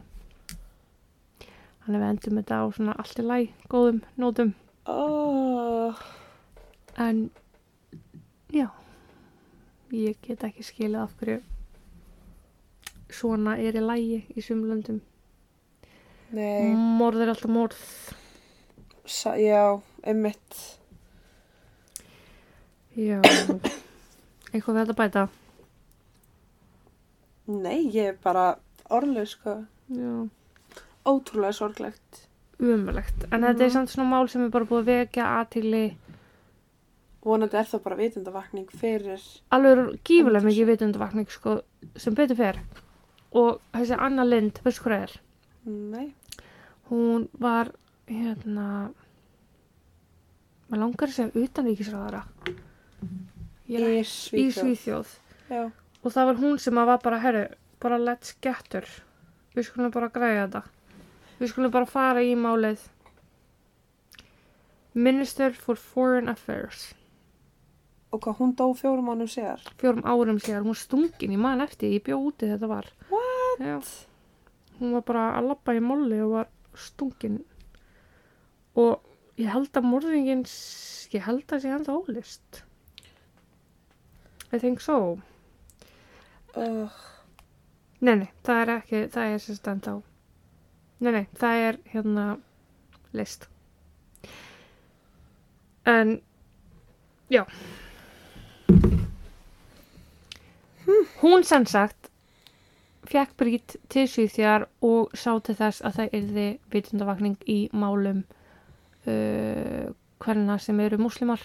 Þannig 1.84 2.02
við 2.04 2.08
endum 2.10 2.40
þetta 2.42 2.60
á 2.60 2.64
svona 2.76 2.98
allt 3.00 3.20
í 3.20 3.24
læg, 3.24 3.52
góðum 3.72 4.02
nótum. 4.20 4.52
oh, 4.84 6.04
En 6.96 7.30
já, 8.52 8.68
ég 9.92 10.16
get 10.22 10.42
ekki 10.44 10.62
skilið 10.66 11.02
af 11.02 11.14
hverju 11.20 11.40
svona 13.08 13.54
er 13.58 13.72
í 13.78 13.80
lægi 13.80 14.18
í 14.36 14.42
sumlöndum. 14.44 15.00
Morð 16.98 17.22
er 17.24 17.30
alltaf 17.32 17.48
morð. 17.50 17.78
Sa 19.08 19.32
já, 19.40 19.80
einmitt. 20.04 20.58
Já, 22.98 23.22
eitthvað 24.52 24.74
við 24.74 24.82
þetta 24.82 24.96
bæta. 24.98 25.22
Nei, 27.48 27.86
ég 27.94 28.10
er 28.12 28.16
bara 28.22 28.58
orðlega, 28.92 29.26
sko. 29.30 29.54
Já, 29.88 30.28
Ótrúlega 31.08 31.54
sorglegt. 31.56 32.26
umverlegt. 32.60 33.24
En 33.32 33.40
þetta 33.40 33.60
er 33.64 33.68
Mhm. 33.68 33.72
samt 33.72 33.88
svona 33.90 34.10
mál 34.10 34.28
sem 34.28 34.42
er 34.44 34.50
bara 34.50 34.64
búið 34.66 34.82
að 34.82 34.84
vekja 34.84 35.24
aðtigli 35.38 35.96
Vonandi 37.28 37.58
er 37.60 37.66
það 37.68 37.82
bara 37.84 37.98
vitundavakning 37.98 38.70
fyrir... 38.80 39.24
alveg 39.52 39.98
gífulega 40.08 40.46
mikið 40.46 40.70
vitundavakning 40.72 41.32
sko, 41.32 41.58
sem 42.00 42.16
betur 42.16 42.38
fer. 42.38 42.60
Og 43.36 43.58
þessi 43.74 43.98
Anna 44.00 44.24
Lind, 44.24 44.60
veistu 44.64 44.86
hvað 44.86 44.94
það 44.94 45.04
er? 45.04 45.16
Nei. 45.68 46.06
Hún 46.88 47.26
var, 47.36 47.74
hérna, 48.08 48.68
maður 50.70 50.82
langar 50.86 51.10
að 51.10 51.16
segja 51.18 51.44
er 54.00 54.08
Í 54.40 54.46
Svíþjóð. 54.56 55.10
Já. 55.52 55.62
Og 56.00 56.14
það 56.14 56.30
var 56.30 56.38
hún 56.40 56.60
sem 56.62 56.80
að 56.80 56.88
var 56.88 57.02
bara, 57.04 57.18
herru, 57.20 57.44
bara 57.82 57.98
let's 58.00 58.32
get 58.40 58.72
her. 58.72 58.88
Við 59.52 59.68
skulum 59.68 59.92
bara 59.92 60.08
græja 60.14 60.46
þetta. 60.46 60.62
Við 61.38 61.52
skulum 61.52 61.74
bara 61.74 61.88
fara 61.90 62.22
í 62.24 62.32
málið. 62.38 62.86
Minister 64.96 65.52
for 65.52 65.76
Foreign 65.76 66.32
Affairs. 66.32 66.94
Og 68.08 68.22
hvað, 68.24 68.38
hún 68.38 68.54
dó 68.56 68.68
fjórum 68.76 69.10
mánum 69.10 69.28
síðar? 69.28 69.64
Fjórum 69.80 70.06
árum 70.08 70.38
síðar, 70.40 70.64
hún 70.64 70.78
stungin, 70.78 71.34
ég 71.34 71.42
man 71.42 71.60
eftir, 71.60 71.92
ég 71.92 72.04
bjó 72.06 72.16
úti 72.30 72.48
þetta 72.48 72.70
var. 72.70 72.88
Hún 74.78 74.94
var 74.94 75.04
bara 75.04 75.24
að 75.36 75.50
labba 75.50 75.74
í 75.76 75.82
molli 75.84 76.20
og 76.24 76.32
var 76.36 76.48
stungin. 76.78 77.42
Og 78.78 79.02
ég 79.40 79.50
held 79.52 79.76
að 79.76 79.90
morðingin, 79.90 80.46
ég 81.12 81.26
held 81.26 81.52
að 81.52 81.64
sé 81.64 81.74
enda 81.74 81.98
ólist. 81.98 82.62
I 84.52 84.58
think 84.58 84.80
so. 84.80 85.18
Uh, 86.56 86.88
Nei, 87.98 88.14
nei, 88.14 88.28
það 88.46 88.60
er 88.62 88.70
ekki, 88.76 88.98
það 89.10 89.32
er 89.32 89.40
sérst 89.42 89.68
enda 89.72 89.92
á. 89.92 89.96
Nei, 91.02 91.10
nei, 91.16 91.24
það 91.40 91.62
er 91.64 91.78
hérna 91.90 92.26
list. 93.18 93.48
En, 95.88 96.20
já. 97.32 97.42
Hún 101.22 101.44
sem 101.44 101.66
sagt 101.66 102.10
fekk 103.08 103.34
brít 103.40 103.76
til 103.90 104.06
Svíþjar 104.06 104.68
og 104.84 105.14
sá 105.16 105.32
til 105.42 105.56
þess 105.58 105.82
að 105.82 105.96
það 105.96 106.16
yrði 106.18 106.46
vitundavakning 106.72 107.36
í 107.48 107.58
málum 107.72 108.22
uh, 109.08 109.88
hverna 110.22 110.58
sem 110.62 110.80
eru 110.84 110.98
múslimar 111.00 111.42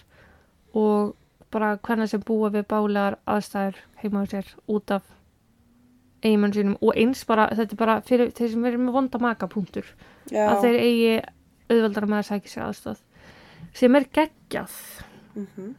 og 0.77 1.13
bara 1.53 1.77
hverna 1.85 2.07
sem 2.09 2.21
búa 2.25 2.51
við 2.53 2.67
bálegar 2.69 3.19
aðstæður 3.29 3.79
heima 4.01 4.25
á 4.25 4.29
sér 4.29 4.49
út 4.67 4.93
af 4.93 5.05
eigimann 6.23 6.53
sínum. 6.55 6.77
Og 6.81 6.97
eins 6.97 7.23
bara, 7.29 7.49
þetta 7.53 7.75
er 7.75 7.81
bara 7.81 7.99
fyrir 8.07 8.33
þeir 8.35 8.53
sem 8.53 8.65
eru 8.69 8.81
með 8.81 8.97
vonda 8.97 9.21
makapunktur 9.21 9.89
að 10.31 10.65
þeir 10.65 10.79
eigi 10.81 11.15
auðveldar 11.69 12.07
að 12.07 12.13
maður 12.13 12.29
sækja 12.29 12.53
sér 12.53 12.65
aðstöð 12.67 13.01
sem 13.73 13.97
er 13.97 14.09
geggjað. 14.13 14.77
Mm 15.33 15.73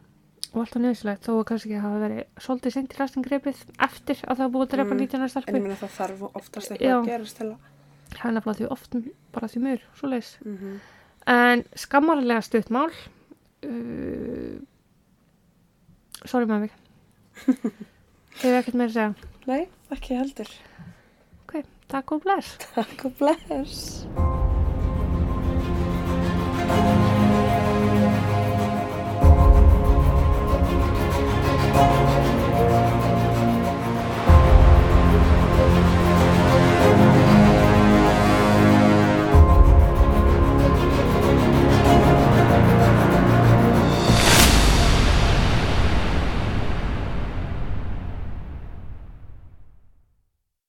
og 0.55 0.61
alltaf 0.63 0.81
nöðsilegt 0.81 1.25
þó 1.27 1.31
að 1.35 1.45
kannski 1.49 1.69
ekki 1.69 1.81
hafa 1.83 1.99
verið 2.05 2.21
svolítið 2.45 2.73
seint 2.75 2.93
í 2.95 2.99
lastingripið 3.01 3.57
eftir 3.87 4.17
að 4.23 4.35
það 4.37 4.43
var 4.45 4.53
búið 4.55 4.65
að 4.65 4.73
drepa 4.75 4.93
Mm. 4.95 4.99
19 5.03 5.21
ára 5.25 5.43
En 5.47 5.55
ég 5.55 5.61
meina 5.65 5.75
það 5.75 5.95
þarf 5.99 6.21
oftast 6.39 6.69
Já. 6.69 6.75
eitthvað 6.75 6.99
að 7.01 7.05
gerast 7.11 7.37
það 8.15 8.25
er 8.29 8.31
nefnilega 8.37 8.57
því 8.59 8.67
oft 8.71 8.95
bara 9.35 9.47
því 9.51 9.59
mjög 9.65 9.81
svo 9.99 10.07
leis 10.09 10.37
Mm 10.45 10.57
-hmm. 10.57 10.79
en 11.27 11.63
skammarlega 11.75 12.41
stutt 12.41 12.69
mál 12.69 12.89
uh, 13.65 14.59
sorry 16.25 16.45
mig 16.45 16.71
hefur 18.39 18.57
ekkert 18.59 18.73
meira 18.75 18.89
að 18.89 18.93
segja 18.93 19.13
Nei, 19.47 19.67
ekki 19.91 20.15
heldur. 20.17 20.49
ok, 21.47 21.63
takk 21.87 22.11
og 22.11 22.21
bless 22.23 22.57
Takk 22.75 23.05
og 23.05 23.11
bless. 23.19 24.05